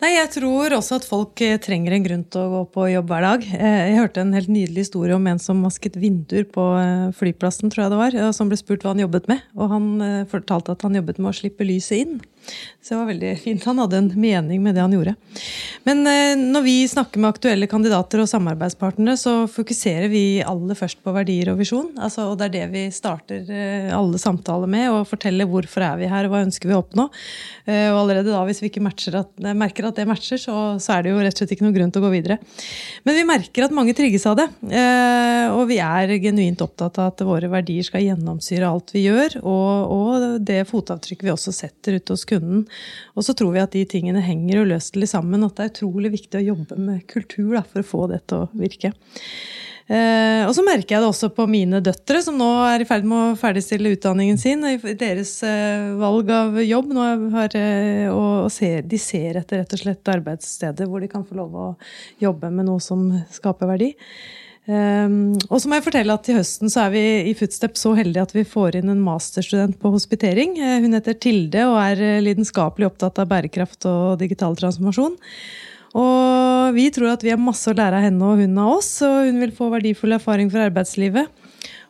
Nei, 0.00 0.12
Jeg 0.14 0.30
tror 0.32 0.72
også 0.76 1.00
at 1.00 1.04
folk 1.04 1.40
eh, 1.42 1.58
trenger 1.60 1.92
en 1.92 2.04
grunn 2.04 2.22
til 2.30 2.40
å 2.40 2.50
gå 2.52 2.60
på 2.76 2.84
jobb 2.92 3.10
hver 3.10 3.24
dag. 3.26 3.42
Eh, 3.58 3.80
jeg 3.90 3.96
hørte 3.98 4.22
en 4.22 4.30
helt 4.32 4.48
nydelig 4.48 4.84
historie 4.86 5.16
om 5.18 5.26
en 5.26 5.40
som 5.42 5.58
vasket 5.66 5.98
vinduer 5.98 6.46
på 6.48 6.62
eh, 6.78 7.10
flyplassen, 7.18 7.74
tror 7.74 7.84
jeg 7.84 7.92
det 7.92 7.98
var, 7.98 8.16
som 8.36 8.48
ble 8.48 8.56
spurt 8.56 8.86
hva 8.86 8.94
han 8.94 9.02
jobbet 9.02 9.26
med. 9.28 9.42
Og 9.58 9.74
han 9.74 9.90
fortalte 10.30 10.72
at 10.72 10.86
han 10.86 10.94
jobbet 10.96 11.18
med 11.18 11.32
å 11.32 11.36
slippe 11.42 11.66
lyset 11.66 12.04
inn. 12.04 12.14
Så 12.80 12.94
det 12.94 12.98
var 12.98 13.10
veldig 13.10 13.32
fint. 13.42 13.66
Han 13.68 13.82
hadde 13.82 13.98
en 14.00 14.10
mening 14.20 14.62
med 14.64 14.74
det 14.74 14.82
han 14.82 14.94
gjorde. 14.94 15.14
Men 15.84 16.02
når 16.52 16.64
vi 16.64 16.76
snakker 16.88 17.20
med 17.20 17.30
aktuelle 17.34 17.68
kandidater 17.70 18.22
og 18.22 18.28
samarbeidspartnere, 18.28 19.16
så 19.20 19.34
fokuserer 19.48 20.08
vi 20.12 20.40
aller 20.44 20.76
først 20.76 20.98
på 21.04 21.12
verdier 21.14 21.52
og 21.52 21.60
visjon. 21.60 21.90
Altså, 22.00 22.26
og 22.30 22.38
det 22.40 22.48
er 22.48 22.54
det 22.56 22.64
vi 22.72 22.82
starter 22.92 23.46
alle 23.94 24.20
samtaler 24.20 24.68
med. 24.70 24.88
Og 24.92 25.08
forteller 25.08 25.48
hvorfor 25.48 25.84
er 25.86 26.00
vi 26.00 26.10
her, 26.10 26.26
og 26.26 26.34
hva 26.34 26.42
ønsker 26.46 26.70
vi 26.70 26.76
å 26.76 26.80
oppnå. 26.82 27.06
Og 27.70 28.00
allerede 28.00 28.32
da, 28.32 28.42
hvis 28.48 28.62
vi 28.64 28.72
ikke 28.72 28.82
at, 28.90 29.32
merker 29.56 29.88
at 29.88 30.00
det 30.00 30.08
matcher, 30.08 30.40
så, 30.40 30.56
så, 30.80 30.96
er 30.96 31.04
det 31.04 31.14
jo 31.14 31.20
rett 31.20 31.36
og 31.36 31.42
slett 31.42 31.54
ikke 31.56 31.66
noen 31.66 31.76
grunn 31.76 31.92
til 31.94 32.02
å 32.02 32.06
gå 32.06 32.12
videre. 32.14 32.38
Men 33.06 33.16
vi 33.16 33.26
merker 33.28 33.66
at 33.66 33.74
mange 33.76 33.94
trigges 33.96 34.26
av 34.28 34.38
det. 34.40 34.48
Eh, 34.70 35.46
og 35.54 35.66
vi 35.70 35.78
er 35.82 36.14
genuint 36.22 36.64
opptatt 36.64 36.98
av 37.00 37.12
at 37.12 37.24
våre 37.26 37.50
verdier 37.52 37.86
skal 37.86 38.04
gjennomsyre 38.04 38.68
alt 38.68 38.92
vi 38.94 39.04
gjør, 39.06 39.38
og, 39.42 39.94
og 39.94 40.26
det 40.46 40.62
fotavtrykket 40.70 41.26
vi 41.26 41.34
også 41.34 41.54
setter 41.54 41.98
ute 41.98 42.14
hos 42.14 42.26
kunden. 42.30 42.66
Og 43.16 43.26
så 43.26 43.36
tror 43.36 43.54
vi 43.56 43.64
at 43.64 43.74
de 43.76 43.86
tingene 43.88 44.22
henger 44.24 44.64
uløselig 44.64 45.10
sammen, 45.12 45.46
at 45.46 45.56
det 45.58 45.66
er 45.66 45.72
utrolig 45.74 46.14
viktig 46.16 46.40
å 46.40 46.46
jobbe 46.52 46.78
med 46.80 47.06
kultur 47.10 47.56
da, 47.58 47.64
for 47.66 47.82
å 47.82 47.90
få 47.90 48.06
det 48.12 48.24
til 48.30 48.44
å 48.44 48.50
virke. 48.56 48.94
Eh, 49.90 50.44
og 50.46 50.52
så 50.54 50.62
merker 50.62 50.94
jeg 50.94 51.02
det 51.02 51.08
også 51.10 51.32
på 51.34 51.48
mine 51.50 51.80
døtre, 51.82 52.20
som 52.22 52.36
nå 52.38 52.46
er 52.68 52.84
i 52.84 52.86
ferd 52.86 53.06
med 53.10 53.32
å 53.32 53.38
ferdigstille 53.38 53.90
utdanningen 53.96 54.38
sin. 54.38 54.62
I 54.62 54.94
deres 54.98 55.32
eh, 55.46 55.88
valg 55.98 56.30
av 56.30 56.60
jobb. 56.62 56.92
Har, 57.34 57.56
eh, 57.58 58.06
og 58.12 58.52
ser, 58.54 58.84
de 58.86 59.00
ser 59.02 59.40
etter 59.40 59.64
rett 59.64 59.74
og 59.74 59.82
slett 59.82 60.12
arbeidssteder 60.14 60.86
hvor 60.86 61.02
de 61.02 61.10
kan 61.10 61.26
få 61.26 61.40
lov 61.40 61.56
å 61.58 61.66
jobbe 62.22 62.52
med 62.54 62.70
noe 62.70 62.82
som 62.84 63.08
skaper 63.34 63.72
verdi. 63.72 63.90
Um, 64.70 65.32
og 65.48 65.58
så 65.58 65.66
må 65.66 65.78
jeg 65.78 65.82
fortelle 65.88 66.14
at 66.14 66.22
Til 66.28 66.36
høsten 66.36 66.70
så 66.70 66.84
er 66.84 66.92
vi 66.92 67.00
i 67.26 67.32
Footstep 67.34 67.74
så 67.80 67.90
heldige 67.96 68.22
at 68.28 68.34
vi 68.36 68.44
får 68.46 68.76
inn 68.78 68.92
en 68.92 69.00
masterstudent 69.02 69.80
på 69.80 69.90
hospitering. 69.90 70.54
Hun 70.84 70.94
heter 70.94 71.16
Tilde 71.18 71.64
og 71.72 71.80
er 71.82 72.20
lidenskapelig 72.22 72.90
opptatt 72.90 73.18
av 73.18 73.30
bærekraft 73.32 73.88
og 73.90 74.20
digital 74.20 74.54
transformasjon. 74.60 75.16
Og 75.98 76.76
vi 76.76 76.86
tror 76.94 77.16
at 77.16 77.24
vi 77.26 77.32
har 77.32 77.40
masse 77.42 77.66
å 77.66 77.74
lære 77.74 77.98
av 77.98 78.06
henne 78.06 78.26
og 78.28 78.38
hun 78.38 78.58
av 78.62 78.76
oss, 78.76 78.92
og 79.02 79.26
hun 79.26 79.40
vil 79.42 79.54
få 79.56 79.72
verdifull 79.72 80.14
erfaring 80.14 80.52
fra 80.52 80.68
arbeidslivet. 80.68 81.32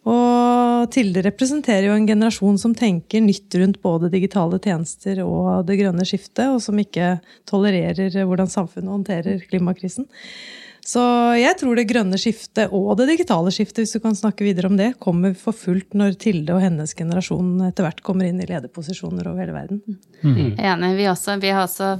Og 0.08 0.88
Tilde 0.94 1.20
representerer 1.26 1.90
jo 1.90 1.96
en 1.98 2.08
generasjon 2.08 2.56
som 2.62 2.72
tenker 2.76 3.20
nytt 3.20 3.52
rundt 3.60 3.82
både 3.84 4.08
digitale 4.12 4.56
tjenester 4.62 5.20
og 5.26 5.66
det 5.68 5.76
grønne 5.82 6.06
skiftet, 6.08 6.46
og 6.48 6.62
som 6.64 6.80
ikke 6.80 7.18
tolererer 7.50 8.16
hvordan 8.24 8.48
samfunnet 8.48 8.94
håndterer 8.94 9.44
klimakrisen. 9.50 10.08
Så 10.86 11.02
jeg 11.38 11.56
tror 11.60 11.76
det 11.76 11.88
grønne 11.90 12.18
skiftet 12.20 12.72
og 12.74 12.92
det 13.00 13.10
digitale 13.12 13.52
skiftet 13.54 13.84
hvis 13.84 13.96
du 13.96 14.00
kan 14.02 14.16
snakke 14.16 14.46
videre 14.46 14.70
om 14.70 14.78
det, 14.80 14.94
kommer 15.02 15.34
for 15.38 15.56
fullt 15.56 15.96
når 15.98 16.16
Tilde 16.20 16.56
og 16.56 16.62
hennes 16.64 16.94
generasjon 16.96 17.58
etter 17.68 17.86
hvert 17.86 18.04
kommer 18.06 18.28
inn 18.28 18.40
i 18.40 18.48
lederposisjoner 18.48 19.28
over 19.28 19.44
hele 19.44 19.56
verden. 19.56 19.82
Mm. 20.22 20.56
Enig. 20.56 20.94
Vi, 20.98 21.10
også, 21.10 21.36
vi 21.42 21.52
har 21.52 21.66
også 21.66 21.92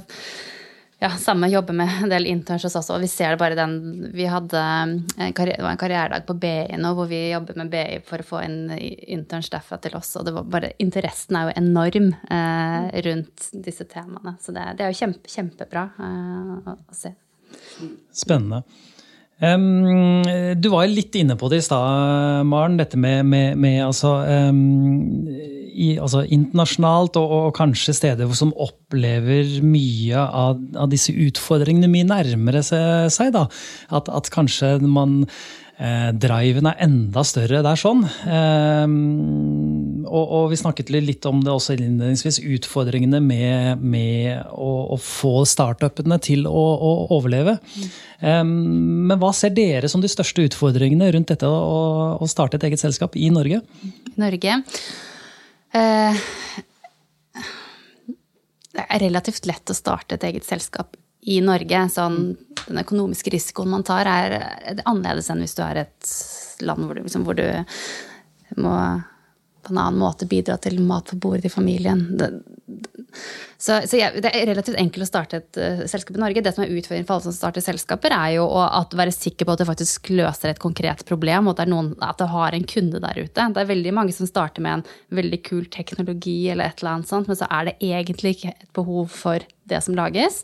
ja, 1.01 1.09
samme 1.17 1.47
jobber 1.47 1.73
med 1.73 1.89
en 2.03 2.09
del 2.09 2.27
interns 2.29 2.63
hos 2.63 2.75
oss, 2.77 2.91
og 2.93 3.01
vi 3.01 3.07
ser 3.09 3.33
det 3.33 3.39
bare 3.41 3.57
den 3.57 4.11
Vi 4.13 4.27
hadde 4.29 4.59
en, 4.61 4.99
karriere, 5.33 5.57
det 5.57 5.65
var 5.65 5.73
en 5.73 5.81
karrieredag 5.81 6.27
på 6.27 6.35
BI 6.43 6.77
nå 6.77 6.91
hvor 6.97 7.09
vi 7.09 7.23
jobber 7.31 7.57
med 7.57 7.71
BI 7.73 7.97
for 8.05 8.21
å 8.21 8.27
få 8.27 8.43
en 8.43 8.59
interns 8.77 9.49
derfra 9.49 9.79
til 9.81 9.97
oss, 9.97 10.13
og 10.19 10.27
det 10.27 10.35
var 10.35 10.45
bare 10.45 10.73
interessen 10.83 11.39
er 11.39 11.49
jo 11.49 11.55
enorm 11.63 12.11
eh, 12.13 13.01
rundt 13.07 13.49
disse 13.65 13.87
temaene. 13.89 14.35
Så 14.41 14.53
det, 14.53 14.67
det 14.77 14.85
er 14.85 14.93
jo 14.93 14.99
kjempe, 15.01 15.33
kjempebra 15.33 15.87
eh, 16.05 16.53
å, 16.69 16.77
å, 16.77 16.97
se. 16.97 17.15
Spennende. 18.15 18.63
Um, 19.41 20.21
du 20.61 20.67
var 20.69 20.85
litt 20.85 21.15
inne 21.17 21.33
på 21.33 21.47
det 21.49 21.63
i 21.63 21.65
stad, 21.65 22.45
Maren. 22.45 22.77
Dette 22.77 22.99
med, 23.01 23.25
med, 23.25 23.57
med 23.57 23.79
altså 23.87 24.19
um, 24.21 25.25
i, 25.71 25.95
altså 25.97 26.23
internasjonalt, 26.27 27.17
og, 27.19 27.33
og, 27.37 27.49
kanskje 27.57 27.95
steder 27.97 28.29
som 28.37 28.53
opplever 28.53 29.57
mye 29.65 30.19
av, 30.21 30.61
av 30.77 30.91
disse 30.91 31.15
utfordringene 31.15 31.89
mye 31.91 32.07
nærmere 32.09 32.63
seg. 32.65 33.33
da. 33.35 33.47
At, 33.89 34.11
at 34.11 34.29
kanskje 34.33 34.75
man 34.85 35.23
eh, 35.81 36.11
driven 36.13 36.69
er 36.69 36.81
enda 36.85 37.25
større 37.27 37.63
der 37.65 37.79
sånn. 37.79 38.05
Eh, 38.05 38.85
og, 40.11 40.31
og, 40.35 40.45
vi 40.51 40.59
snakket 40.59 40.91
litt 40.91 41.25
om 41.29 41.39
det 41.43 41.53
også 41.53 41.77
innledningsvis, 41.77 42.41
utfordringene 42.57 43.21
med, 43.23 43.81
med 43.81 44.41
å, 44.51 44.71
å, 44.95 44.97
få 44.99 45.45
startupene 45.47 46.17
til 46.23 46.43
å, 46.49 46.63
å 46.75 46.91
overleve. 47.17 47.57
Mm. 48.21 48.51
Men 49.09 49.21
hva 49.21 49.31
ser 49.35 49.55
dere 49.55 49.89
som 49.91 50.03
de 50.03 50.11
største 50.11 50.43
utfordringene 50.49 51.09
rundt 51.15 51.31
dette 51.31 51.47
å, 51.47 52.17
å 52.19 52.29
starte 52.29 52.59
et 52.59 52.67
eget 52.69 52.83
selskap 52.83 53.15
i 53.15 53.31
Norge? 53.33 53.61
Norge? 54.19 54.59
Eh, 55.71 56.25
det 58.75 58.87
er 58.87 59.03
relativt 59.05 59.47
lett 59.47 59.71
å 59.71 59.77
starte 59.77 60.19
et 60.19 60.27
eget 60.27 60.47
selskap 60.47 60.97
i 61.31 61.39
Norge. 61.45 61.85
Sånn, 61.93 62.19
den 62.65 62.81
økonomiske 62.81 63.33
risikoen 63.33 63.71
man 63.71 63.87
tar, 63.87 64.09
er, 64.09 64.37
er 64.73 64.83
annerledes 64.83 65.31
enn 65.31 65.43
hvis 65.43 65.55
du 65.57 65.63
er 65.65 65.85
et 65.85 66.13
land 66.65 66.85
hvor 66.85 66.97
du, 66.97 67.03
liksom, 67.05 67.25
hvor 67.25 67.37
du 67.37 67.47
må 68.61 68.75
på 69.61 69.73
en 69.73 69.81
annen 69.81 70.01
måte 70.01 70.27
bidra 70.29 70.57
til 70.61 70.81
mat 70.83 71.11
på 71.11 71.19
bordet 71.21 71.45
til 71.45 71.53
familien. 71.53 72.03
Det, 72.19 72.31
så, 73.61 73.77
så 73.85 73.99
jeg, 73.99 74.21
det 74.23 74.31
er 74.33 74.47
relativt 74.49 74.79
enkelt 74.79 75.05
å 75.05 75.09
starte 75.09 75.41
et 75.41 75.59
uh, 75.61 75.81
selskap 75.89 76.17
i 76.17 76.21
Norge. 76.23 76.43
Det 76.43 76.53
som 76.55 76.63
er 76.63 76.71
utfordringen 76.73 77.07
for 77.07 77.17
alle 77.17 77.27
som 77.27 77.35
starter 77.35 77.63
selskaper, 77.65 78.15
er 78.15 78.37
jo 78.39 78.47
å 78.47 78.65
være 78.97 79.13
sikker 79.13 79.47
på 79.47 79.55
at 79.55 79.61
du 79.61 79.67
faktisk 79.69 80.11
løser 80.13 80.53
et 80.53 80.61
konkret 80.63 81.03
problem, 81.09 81.49
og 81.51 81.59
at, 81.61 81.69
noen, 81.69 81.93
at 82.01 82.21
du 82.21 82.25
har 82.31 82.57
en 82.57 82.67
kunde 82.67 83.01
der 83.03 83.21
ute. 83.21 83.49
Det 83.53 83.63
er 83.63 83.71
veldig 83.73 83.95
mange 83.97 84.15
som 84.17 84.29
starter 84.29 84.65
med 84.65 84.79
en 84.79 85.17
veldig 85.21 85.41
kul 85.47 85.67
teknologi 85.73 86.39
eller 86.49 86.71
et 86.71 86.81
eller 86.81 86.97
annet 86.97 87.11
sånt, 87.11 87.29
men 87.29 87.37
så 87.37 87.49
er 87.51 87.69
det 87.69 87.77
egentlig 87.91 88.37
ikke 88.37 88.55
et 88.55 88.71
behov 88.77 89.11
for 89.13 89.45
det 89.69 89.83
som 89.85 89.97
lages. 89.97 90.41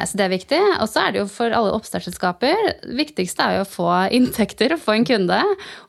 Eh, 0.00 0.06
så 0.08 0.18
det 0.18 0.26
er 0.26 0.32
viktig. 0.34 0.60
Og 0.80 0.88
så 0.90 1.04
er 1.04 1.14
det 1.14 1.22
jo 1.22 1.28
for 1.30 1.54
alle 1.56 1.74
oppstartsselskaper 1.76 2.66
det 2.70 2.96
viktigste 2.98 3.46
er 3.46 3.58
jo 3.58 3.64
å 3.64 3.70
få 3.70 3.88
inntekter 4.16 4.74
og 4.74 4.82
få 4.82 4.96
en 4.96 5.06
kunde 5.08 5.40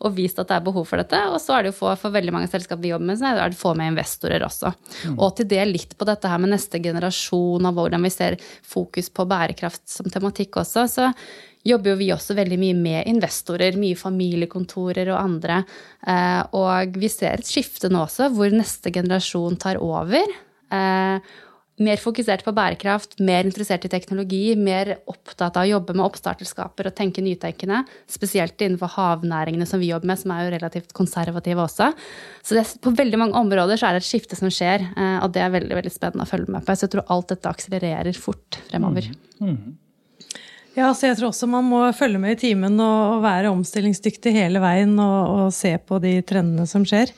og 0.01 0.15
vist 0.17 0.39
at 0.41 0.49
det 0.51 0.57
er 0.57 0.65
behov 0.67 0.87
for 0.89 1.01
dette. 1.01 1.21
Og 1.31 1.39
så 1.41 1.57
er 1.57 1.65
det 1.65 1.73
jo 1.73 1.79
få, 1.81 1.93
for 1.99 2.15
veldig 2.15 2.35
mange 2.35 2.51
selskap 2.51 2.81
vi 2.83 2.93
jobber 2.93 3.11
med, 3.11 3.21
så 3.21 3.31
er 3.31 3.39
det 3.41 3.59
å 3.59 3.61
få 3.61 3.75
med 3.77 3.93
investorer 3.93 4.45
også. 4.47 4.73
Mm. 5.11 5.15
Og 5.17 5.37
til 5.37 5.49
det 5.51 5.61
litt 5.69 5.95
på 5.97 6.07
dette 6.09 6.31
her 6.31 6.41
med 6.41 6.53
neste 6.55 6.81
generasjon 6.83 7.69
og 7.69 7.77
hvordan 7.77 8.07
vi 8.07 8.13
ser 8.13 8.37
fokus 8.41 9.11
på 9.13 9.27
bærekraft 9.29 9.87
som 9.89 10.11
tematikk 10.11 10.61
også. 10.61 10.87
så 10.91 11.11
jobber 11.67 11.91
jo 11.91 11.99
vi 11.99 12.09
også 12.13 12.35
veldig 12.37 12.57
mye 12.57 12.77
med 12.77 13.09
investorer, 13.11 13.77
mye 13.77 13.97
familiekontorer 13.99 15.11
og 15.13 15.19
andre. 15.19 15.61
Eh, 16.07 16.41
og 16.57 16.97
vi 16.97 17.09
ser 17.11 17.37
et 17.37 17.47
skifte 17.47 17.91
nå 17.91 18.05
også, 18.07 18.31
hvor 18.33 18.53
neste 18.53 18.93
generasjon 18.93 19.59
tar 19.61 19.81
over. 19.81 20.25
Mer 21.81 21.97
fokusert 22.01 22.43
på 22.45 22.53
bærekraft, 22.53 23.15
mer 23.23 23.47
interessert 23.47 23.85
i 23.87 23.91
teknologi, 23.91 24.55
mer 24.59 24.93
opptatt 25.09 25.57
av 25.57 25.65
å 25.65 25.71
jobbe 25.71 25.95
med 25.97 26.05
oppstarterskaper 26.05 26.91
og 26.91 26.95
tenke 26.97 27.23
nytenkende. 27.25 27.81
Spesielt 28.11 28.61
innenfor 28.61 28.91
havnæringene 28.95 29.65
som 29.69 29.81
vi 29.81 29.89
jobber 29.89 30.11
med, 30.11 30.21
som 30.21 30.35
er 30.35 30.45
jo 30.45 30.53
relativt 30.55 30.93
konservative 30.97 31.65
også. 31.65 31.91
Så 32.45 32.57
det, 32.57 32.67
på 32.83 32.93
veldig 32.97 33.21
mange 33.23 33.39
områder 33.41 33.81
så 33.81 33.89
er 33.89 33.97
det 33.97 34.03
et 34.03 34.11
skifte 34.11 34.37
som 34.37 34.51
skjer, 34.53 34.85
eh, 34.93 35.17
og 35.23 35.31
det 35.33 35.45
er 35.45 35.55
veldig 35.55 35.79
veldig 35.79 35.93
spennende 35.93 36.27
å 36.27 36.31
følge 36.31 36.53
med 36.53 36.67
på. 36.67 36.75
Så 36.75 36.85
jeg 36.85 36.95
tror 36.97 37.15
alt 37.15 37.33
dette 37.33 37.55
akselererer 37.55 38.21
fort 38.29 38.61
fremover. 38.69 39.09
Mm. 39.39 39.55
Mm. 39.55 39.79
Ja, 40.71 40.93
så 40.95 41.09
jeg 41.09 41.17
tror 41.19 41.33
også 41.33 41.49
man 41.51 41.65
må 41.67 41.81
følge 41.91 42.19
med 42.21 42.37
i 42.37 42.39
timen 42.45 42.77
og, 42.79 43.19
være 43.25 43.51
omstillingsdyktig 43.51 44.31
hele 44.37 44.61
veien 44.63 44.93
og, 45.03 45.31
og 45.33 45.49
se 45.55 45.73
på 45.83 45.99
de 45.99 46.13
trendene 46.27 46.63
som 46.69 46.85
skjer. 46.87 47.11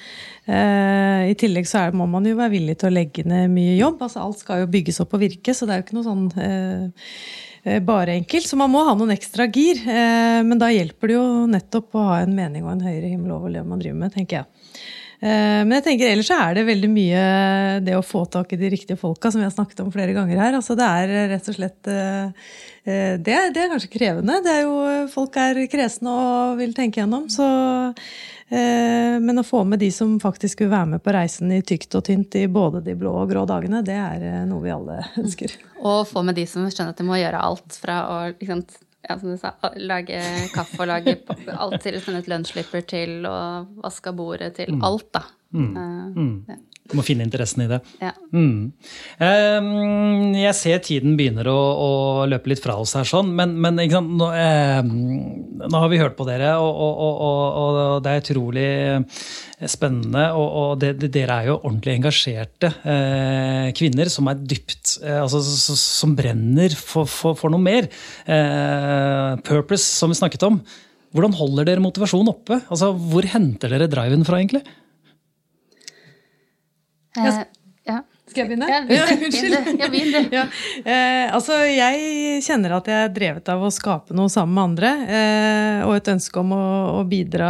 Eh, 0.49 1.29
I 1.29 1.35
tillegg 1.37 1.69
så 1.69 1.83
er, 1.83 1.93
må 1.93 2.07
man 2.09 2.25
jo 2.25 2.33
være 2.39 2.55
villig 2.55 2.79
til 2.81 2.89
å 2.89 2.95
legge 2.95 3.27
ned 3.29 3.53
mye 3.53 3.75
jobb. 3.77 4.01
altså 4.01 4.23
Alt 4.23 4.41
skal 4.41 4.63
jo 4.63 4.71
bygges 4.73 5.03
opp 5.05 5.13
og 5.13 5.21
virke, 5.21 5.53
så 5.53 5.69
det 5.69 5.75
er 5.75 5.83
jo 5.83 5.85
ikke 5.85 5.99
noe 5.99 6.07
sånn 6.07 6.25
eh, 6.41 7.13
eh, 7.61 7.79
bare 7.85 8.17
enkelt. 8.17 8.49
Så 8.49 8.57
man 8.57 8.73
må 8.73 8.81
ha 8.89 8.97
noen 8.97 9.13
ekstra 9.13 9.45
gir. 9.45 9.85
Eh, 9.85 10.41
men 10.49 10.57
da 10.57 10.73
hjelper 10.73 11.13
det 11.13 11.19
jo 11.19 11.29
nettopp 11.53 11.93
å 11.93 12.09
ha 12.09 12.19
en 12.23 12.33
mening 12.33 12.65
og 12.65 12.73
en 12.73 12.85
høyere 12.89 13.13
himmel 13.13 13.37
over 13.37 13.53
det 13.53 13.61
man 13.69 13.85
driver 13.85 14.01
med, 14.01 14.17
tenker 14.17 14.41
jeg. 14.41 14.83
Eh, 15.19 15.61
men 15.63 15.77
jeg 15.77 15.85
tenker 15.87 16.11
ellers 16.11 16.29
så 16.31 16.39
er 16.41 16.57
det 16.57 16.67
veldig 16.67 16.91
mye 16.91 17.23
det 17.85 17.97
å 17.97 18.05
få 18.05 18.25
tak 18.31 18.53
i 18.55 18.59
de 18.59 18.73
riktige 18.73 18.99
folka, 18.99 19.31
som 19.31 19.43
vi 19.43 19.47
har 19.47 19.55
snakket 19.55 19.83
om 19.85 19.91
flere 19.93 20.15
ganger 20.15 20.41
her. 20.41 20.59
Altså 20.59 20.77
det 20.79 20.89
er 20.89 21.15
rett 21.35 21.49
og 21.49 21.57
slett 21.57 21.91
eh, 21.91 22.53
det, 22.83 23.39
det 23.55 23.63
er 23.63 23.71
kanskje 23.71 23.93
krevende. 23.93 24.41
Det 24.43 24.57
er 24.57 24.63
jo, 24.65 24.77
folk 25.13 25.37
er 25.39 25.63
kresne 25.71 26.13
og 26.13 26.61
vil 26.61 26.75
tenke 26.77 27.03
gjennom. 27.03 27.29
Så 27.31 27.47
Eh, 28.53 29.19
men 29.19 29.39
å 29.39 29.43
få 29.45 29.63
med 29.65 29.79
de 29.81 29.89
som 29.91 30.11
faktisk 30.21 30.61
vil 30.61 30.69
være 30.69 30.91
med 30.93 31.03
på 31.03 31.13
reisen 31.15 31.51
i 31.55 31.61
tykt 31.65 31.95
og 31.97 32.03
tynt 32.05 32.35
i 32.37 32.45
både 32.51 32.83
de 32.85 32.93
blå 32.99 33.13
og 33.23 33.31
grå 33.31 33.47
dagene, 33.49 33.81
det 33.85 33.95
er 33.97 34.25
eh, 34.27 34.41
noe 34.45 34.61
vi 34.61 34.73
alle 34.73 34.99
ønsker. 35.23 35.55
Og 35.81 36.03
få 36.09 36.21
med 36.27 36.37
de 36.37 36.45
som 36.49 36.67
skjønner 36.67 36.93
at 36.93 37.01
de 37.01 37.07
må 37.07 37.17
gjøre 37.17 37.41
alt 37.41 37.79
fra 37.81 37.95
å 38.11 38.17
liksom, 38.29 38.61
ja, 39.03 39.17
som 39.19 39.33
du 39.33 39.37
sa, 39.39 39.53
lage 39.75 40.19
kaffe 40.53 40.79
og 40.81 40.89
lage 40.89 41.17
alt 41.53 41.81
til 41.83 41.99
sende 42.01 42.21
et 42.23 42.29
lunsjslipper 42.31 42.85
til 42.87 43.25
og 43.29 43.73
vaske 43.83 44.13
bordet 44.15 44.53
til 44.59 44.75
mm. 44.77 44.85
alt, 44.87 45.09
da. 45.15 45.25
Mm. 45.53 45.73
Uh. 45.77 46.29
Ja. 46.49 46.59
Du 46.91 46.97
må 46.99 47.03
finne 47.07 47.23
interessen 47.23 47.63
i 47.63 47.69
det. 47.69 47.77
Ja. 48.03 48.11
Mm. 48.35 48.73
Um, 49.15 50.33
jeg 50.35 50.55
ser 50.57 50.81
tiden 50.83 51.15
begynner 51.15 51.47
å, 51.47 51.55
å, 51.55 51.91
løpe 52.27 52.51
litt 52.51 52.61
fra 52.63 52.75
oss 52.81 52.91
her, 52.97 53.07
sånn, 53.07 53.29
men, 53.37 53.53
men 53.63 53.79
nå, 53.79 54.27
um, 54.27 54.91
nå, 55.63 55.71
har 55.71 55.87
vi 55.93 56.01
hørt 56.01 56.17
på 56.19 56.27
dere, 56.27 56.57
og, 56.59 56.83
og, 57.07 57.23
og 57.63 58.03
det 58.03 58.11
er 58.11 58.23
utrolig 58.25 58.67
spennende. 59.71 60.25
Og, 60.35 60.75
det, 60.81 60.93
dere 61.07 61.39
er 61.39 61.51
jo 61.53 61.57
ordentlig 61.61 61.97
engasjerte 62.01 62.73
uh, 62.83 63.71
kvinner 63.79 64.11
som 64.11 64.27
er 64.27 64.43
dypt 64.43 64.97
uh, 65.05 65.21
altså, 65.23 65.39
Som 65.79 66.17
brenner 66.19 66.75
for, 66.75 67.07
for, 67.07 67.39
for 67.39 67.53
noe 67.53 67.63
mer. 67.63 67.87
Uh, 68.27 69.39
purpose, 69.47 69.87
som 69.87 70.11
vi 70.11 70.19
snakket 70.19 70.49
om. 70.51 70.59
Hvordan 71.15 71.35
holder 71.37 71.67
dere 71.69 71.83
motivasjonen 71.83 72.31
oppe? 72.33 72.59
Altså, 72.67 72.91
hvor 72.91 73.25
henter 73.29 73.71
dere 73.71 73.87
driven 73.87 74.27
fra, 74.27 74.43
egentlig? 74.43 74.65
Eh, 77.17 77.43
ja. 77.85 77.99
Skal 78.23 78.45
jeg 78.45 78.53
begynne? 78.53 78.67
Ja, 78.71 79.03
unnskyld. 79.11 80.31
Ja. 80.33 80.43
Eh, 80.79 81.33
altså, 81.35 81.57
jeg 81.67 82.39
kjenner 82.45 82.77
at 82.77 82.87
jeg 82.87 83.07
er 83.09 83.11
drevet 83.13 83.49
av 83.51 83.61
å 83.61 83.71
skape 83.73 84.15
noe 84.15 84.31
sammen 84.31 84.55
med 84.55 84.63
andre. 84.63 84.91
Eh, 85.17 85.81
og 85.83 85.97
et 85.97 86.09
ønske 86.13 86.39
om 86.39 86.53
å, 86.55 86.63
å, 86.95 87.03
bidra 87.09 87.49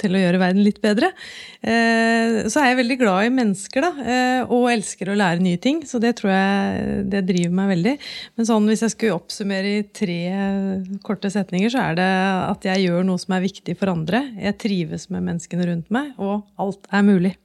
til 0.00 0.16
å 0.16 0.22
gjøre 0.22 0.40
verden 0.40 0.64
litt 0.64 0.80
bedre. 0.82 1.12
Eh, 1.60 2.40
så 2.48 2.62
er 2.62 2.70
jeg 2.70 2.80
veldig 2.80 2.98
glad 3.04 3.28
i 3.28 3.34
mennesker, 3.36 3.84
da. 3.84 4.08
Og 4.48 4.70
elsker 4.72 5.12
å 5.12 5.18
lære 5.20 5.44
nye 5.44 5.60
ting. 5.60 5.84
Så 5.86 6.00
det 6.02 6.16
tror 6.18 6.32
jeg 6.32 7.04
det 7.12 7.26
driver 7.28 7.60
meg 7.60 7.70
veldig. 7.76 7.94
Men 8.40 8.50
sånn, 8.50 8.72
hvis 8.72 8.86
jeg 8.86 8.96
skulle 8.96 9.20
oppsummere 9.20 9.76
i 9.76 9.86
tre 9.92 10.18
korte 11.04 11.30
setninger, 11.30 11.70
så 11.76 11.84
er 11.90 12.00
det 12.00 12.10
at 12.48 12.68
jeg 12.72 12.88
gjør 12.88 13.06
noe 13.12 13.20
som 13.20 13.36
er 13.36 13.44
viktig 13.44 13.76
for 13.76 13.92
andre. 13.92 14.24
Jeg 14.40 14.60
trives 14.64 15.10
med 15.12 15.28
menneskene 15.28 15.70
rundt 15.70 15.92
meg, 15.94 16.14
og 16.16 16.48
alt 16.64 16.88
er 16.88 17.06
mulig. 17.06 17.36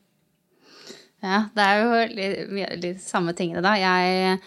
Ja, 1.20 1.40
det 1.56 1.64
er 1.66 1.80
jo 1.82 2.04
litt, 2.16 2.76
litt 2.80 3.02
samme 3.04 3.34
tingene, 3.36 3.64
da. 3.66 3.74
Jeg, 3.76 4.38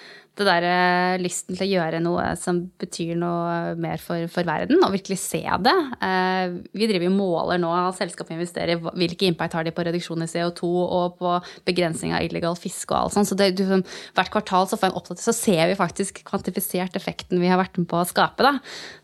det 0.43 0.49
derre 0.51 0.73
eh, 1.15 1.23
lysten 1.23 1.57
til 1.57 1.67
å 1.67 1.71
gjøre 1.71 2.01
noe 2.03 2.27
som 2.39 2.59
betyr 2.81 3.15
noe 3.19 3.75
mer 3.81 4.03
for, 4.03 4.27
for, 4.33 4.47
verden, 4.49 4.81
og 4.83 4.95
virkelig 4.95 5.21
se 5.23 5.43
det. 5.43 5.75
Eh, 6.03 6.57
vi 6.77 6.89
driver 6.91 7.09
jo 7.09 7.15
måler 7.15 7.61
nå, 7.63 7.73
selskapet 7.97 8.37
investerer, 8.37 8.83
hvilke 8.83 9.29
impact 9.31 9.57
har 9.59 9.67
de 9.67 9.75
på 9.75 9.87
reduksjon 9.87 10.27
i 10.27 10.31
CO2 10.31 10.71
og 10.83 11.19
på 11.21 11.37
begrensning 11.69 12.17
av 12.17 12.27
illegal 12.27 12.59
fiske 12.59 12.91
og 12.93 12.99
alt 12.99 13.17
sånt. 13.17 13.31
Så 13.31 13.39
det, 13.39 13.53
du, 13.59 13.65
hvert 13.67 14.33
kvartal 14.35 14.69
så, 14.69 14.79
får 14.81 14.91
en 14.91 14.99
oppdatering, 15.01 15.25
så 15.25 15.37
ser 15.37 15.65
vi 15.71 15.79
faktisk 15.79 16.25
kvantifisert 16.29 16.99
effekten 16.99 17.43
vi 17.43 17.51
har 17.51 17.61
vært 17.61 17.79
med 17.81 17.89
på 17.91 18.03
å 18.03 18.09
skape. 18.09 18.45
Da. 18.45 18.59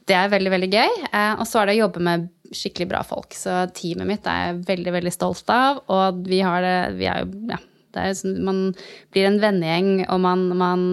Det 0.08 0.16
er 0.16 0.32
veldig, 0.32 0.52
veldig 0.56 0.72
gøy. 0.72 0.98
Eh, 1.12 1.32
og 1.38 1.46
så 1.48 1.62
er 1.62 1.70
det 1.70 1.78
å 1.78 1.84
jobbe 1.84 2.04
med 2.04 2.28
skikkelig 2.54 2.88
bra 2.90 3.02
folk. 3.06 3.34
Så 3.36 3.64
teamet 3.76 4.08
mitt 4.08 4.28
er 4.28 4.46
jeg 4.48 4.62
veldig, 4.68 4.94
veldig 4.98 5.14
stolt 5.14 5.52
av. 5.52 5.82
Og 5.92 6.22
vi 6.28 6.40
har 6.44 6.64
det 6.64 6.78
Vi 6.98 7.10
er 7.10 7.24
jo 7.24 7.32
Ja. 7.52 7.60
Sånn, 7.94 8.38
man 8.44 8.60
blir 9.14 9.28
en 9.28 9.40
vennegjeng, 9.42 10.04
og 10.12 10.20
man, 10.24 10.44
man, 10.58 10.84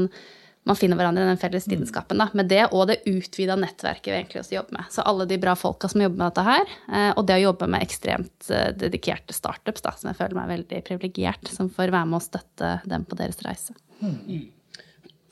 man 0.67 0.79
finner 0.79 0.99
hverandre 0.99 1.25
i 1.25 1.29
den 1.29 1.41
felles 1.41 1.67
lidenskapen. 1.71 2.21
Da, 2.21 2.29
med 2.38 2.49
det 2.51 2.63
og 2.71 2.88
det 2.91 3.01
utvida 3.10 3.58
nettverket 3.60 4.12
vi 4.12 4.17
egentlig 4.17 4.43
også 4.43 4.58
jobber 4.58 4.79
med. 4.79 4.89
Så 4.95 5.05
alle 5.05 5.27
de 5.29 5.39
bra 5.41 5.55
folka 5.60 5.91
som 5.91 6.03
jobber 6.05 6.21
med 6.21 6.27
dette 6.31 6.47
her, 6.49 6.75
eh, 6.91 7.12
og 7.13 7.25
det 7.27 7.39
å 7.39 7.45
jobbe 7.47 7.69
med 7.75 7.86
ekstremt 7.86 8.51
eh, 8.51 8.69
dedikerte 8.77 9.36
startups, 9.36 9.86
da, 9.86 9.95
som 9.99 10.12
jeg 10.12 10.19
føler 10.21 10.39
meg 10.39 10.53
veldig 10.55 10.84
privilegert, 10.88 11.53
som 11.53 11.71
får 11.73 11.91
være 11.91 12.12
med 12.12 12.21
å 12.21 12.27
støtte 12.27 12.77
dem 12.89 13.08
på 13.08 13.19
deres 13.19 13.41
reise. 13.45 13.77
Mm. 14.01 14.51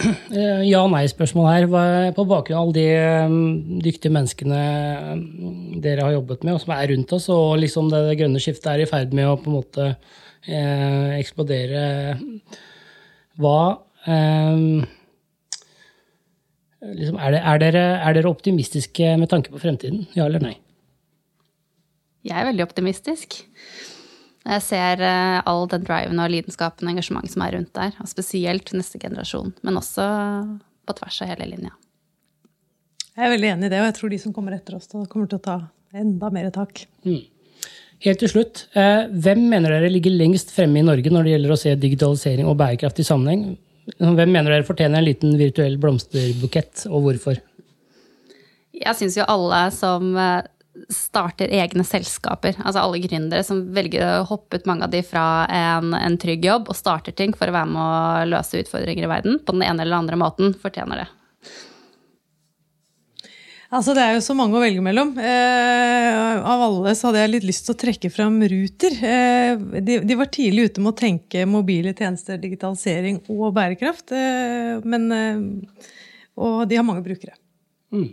Eh, 0.01 0.63
ja-nei-spørsmål 0.67 1.47
her. 1.47 1.67
På 2.15 2.25
bakgrunn 2.27 2.57
av 2.57 2.63
alle 2.65 2.75
de 2.75 2.87
mm, 3.29 3.83
dyktige 3.85 4.13
menneskene 4.13 4.61
mm, 5.19 5.77
dere 5.83 6.07
har 6.07 6.15
jobbet 6.17 6.43
med, 6.43 6.57
og 6.57 6.63
som 6.63 6.73
er 6.75 6.89
rundt 6.91 7.13
oss, 7.15 7.29
og 7.33 7.59
liksom 7.61 7.91
det, 7.93 8.01
grønne 8.19 8.41
skiftet 8.41 8.71
er 8.73 8.83
i 8.83 8.89
ferd 8.89 9.13
med 9.15 9.29
å 9.29 9.37
på 9.39 9.51
en 9.51 9.57
måte 9.59 9.87
eh, 9.93 11.13
eksplodere 11.19 11.85
Hva 13.39 13.59
eh, 14.09 14.65
liksom, 16.97 17.21
er, 17.21 17.37
det, 17.37 17.41
er, 17.41 17.63
dere, 17.63 17.87
er 18.01 18.17
dere 18.17 18.33
optimistiske 18.33 19.15
med 19.21 19.31
tanke 19.31 19.53
på 19.53 19.61
fremtiden? 19.61 20.07
Ja 20.17 20.27
eller 20.27 20.43
nei? 20.43 20.57
Jeg 22.23 22.39
er 22.39 22.47
veldig 22.47 22.63
optimistisk. 22.65 23.41
Jeg 24.43 24.63
ser 24.65 25.03
eh, 25.07 25.37
all 25.47 25.67
den 25.71 25.85
driven 25.87 26.19
og 26.19 26.31
lidenskapen 26.33 26.87
og 26.87 26.93
engasjementet 26.95 27.35
som 27.35 27.45
er 27.45 27.55
rundt 27.55 27.71
der. 27.77 27.93
Og 28.03 28.09
spesielt 28.11 28.73
neste 28.75 28.99
generasjon, 28.99 29.53
men 29.63 29.79
også 29.79 30.07
på 30.83 30.95
tvers 30.97 31.21
av 31.23 31.31
hele 31.31 31.47
linja. 31.53 31.71
Jeg 33.13 33.27
er 33.27 33.31
veldig 33.35 33.51
enig 33.53 33.69
i 33.69 33.71
det, 33.71 33.79
og 33.79 33.87
jeg 33.87 33.95
tror 33.99 34.11
de 34.11 34.19
som 34.19 34.33
kommer 34.35 34.57
etter 34.57 34.75
oss, 34.75 34.89
da 34.91 35.05
kommer 35.09 35.29
til 35.31 35.39
å 35.39 35.45
ta 35.45 35.59
enda 35.93 36.31
mer 36.33 36.49
tak. 36.53 36.83
Helt 38.03 38.19
til 38.19 38.31
slutt, 38.31 38.65
eh, 38.75 39.05
hvem 39.07 39.45
mener 39.51 39.71
dere 39.71 39.91
ligger 39.93 40.11
lengst 40.11 40.51
fremme 40.51 40.81
i 40.81 40.85
Norge 40.85 41.13
når 41.13 41.23
det 41.23 41.35
gjelder 41.35 41.53
å 41.53 41.59
se 41.61 41.75
digitalisering 41.79 42.49
og 42.49 42.57
bærekraft 42.59 42.99
i 42.99 43.07
sammenheng? 43.07 43.53
Hvem 43.99 44.31
mener 44.31 44.49
dere 44.49 44.67
fortjener 44.67 44.99
en 44.99 45.07
liten 45.07 45.37
virtuell 45.39 45.77
blomsterbukett, 45.79 46.87
og 46.89 47.05
hvorfor? 47.05 47.39
Jeg 48.73 48.97
syns 48.97 49.15
jo 49.19 49.27
alle 49.29 49.61
som 49.75 50.17
eh, 50.17 50.41
starter 50.89 51.51
egne 51.53 51.83
selskaper, 51.85 52.55
altså 52.63 52.81
alle 52.81 53.01
gründere 53.03 53.43
som 53.45 53.59
velger 53.75 54.03
å 54.03 54.23
hoppe 54.31 54.57
ut 54.57 54.65
mange 54.69 54.87
av 54.87 54.93
de 54.93 55.03
fra 55.05 55.45
en, 55.45 55.93
en 55.93 56.15
trygg 56.17 56.47
jobb 56.47 56.71
og 56.71 56.77
starter 56.77 57.13
ting 57.13 57.35
for 57.37 57.49
å 57.49 57.55
være 57.55 57.69
med 57.69 57.81
å 57.83 58.31
løse 58.31 58.63
utfordringer 58.63 59.05
i 59.05 59.11
verden 59.11 59.37
på 59.45 59.53
den 59.53 59.67
ene 59.67 59.85
eller 59.85 60.01
andre 60.01 60.17
måten, 60.19 60.55
fortjener 60.57 61.03
det. 61.03 61.09
Altså, 63.73 63.95
Det 63.97 64.03
er 64.05 64.11
jo 64.13 64.21
så 64.21 64.35
mange 64.37 64.57
å 64.57 64.61
velge 64.61 64.81
mellom. 64.85 65.15
Eh, 65.17 66.41
av 66.45 66.61
alle 66.61 66.93
så 66.93 67.09
hadde 67.09 67.23
jeg 67.23 67.31
litt 67.31 67.47
lyst 67.49 67.65
til 67.65 67.73
å 67.73 67.79
trekke 67.81 68.11
fram 68.13 68.35
Ruter. 68.51 68.97
Eh, 69.01 69.63
de, 69.81 69.97
de, 70.05 70.17
var 70.19 70.29
tidlig 70.33 70.67
ute 70.69 70.83
med 70.83 70.93
å 70.93 70.99
tenke 70.99 71.47
mobile 71.49 71.95
tjenester, 71.97 72.37
digitalisering 72.41 73.23
og 73.33 73.47
bærekraft. 73.57 74.13
Eh, 74.13 74.77
men, 74.85 75.07
eh, 75.17 75.87
og 76.37 76.67
de 76.69 76.77
har 76.77 76.85
mange 76.85 77.05
brukere. 77.05 77.33
Mm. 77.93 78.11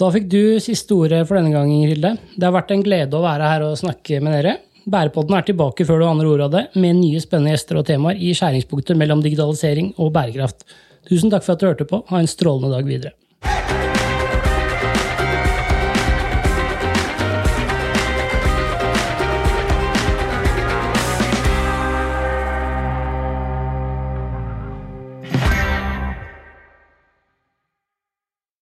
Da 0.00 0.08
fikk 0.08 0.30
du 0.32 0.42
siste 0.64 0.96
ordet 0.96 1.26
for 1.28 1.36
denne 1.36 1.52
gangen, 1.52 1.84
Hilde. 1.84 2.14
Det 2.32 2.46
har 2.46 2.54
vært 2.54 2.70
en 2.72 2.84
glede 2.84 3.18
å 3.18 3.24
være 3.24 3.48
her 3.50 3.64
og 3.66 3.76
snakke 3.76 4.22
med 4.24 4.32
dere. 4.38 4.54
Bærepodden 4.90 5.36
er 5.36 5.44
tilbake 5.44 5.84
før 5.84 6.00
du 6.00 6.06
aner 6.08 6.28
ordet 6.30 6.46
av 6.46 6.54
det, 6.54 6.62
med 6.80 6.96
nye 7.02 7.20
spennende 7.20 7.52
gjester 7.52 7.82
og 7.82 7.84
temaer 7.90 8.16
i 8.16 8.32
skjæringspunkter 8.36 8.96
mellom 8.96 9.20
digitalisering 9.20 9.92
og 10.00 10.14
bærekraft. 10.14 10.64
Tusen 11.10 11.32
takk 11.32 11.44
for 11.44 11.52
at 11.52 11.60
du 11.60 11.68
hørte 11.68 11.88
på. 11.90 12.00
Ha 12.08 12.22
en 12.22 12.30
strålende 12.32 12.72
dag 12.72 12.88
videre. 12.88 13.12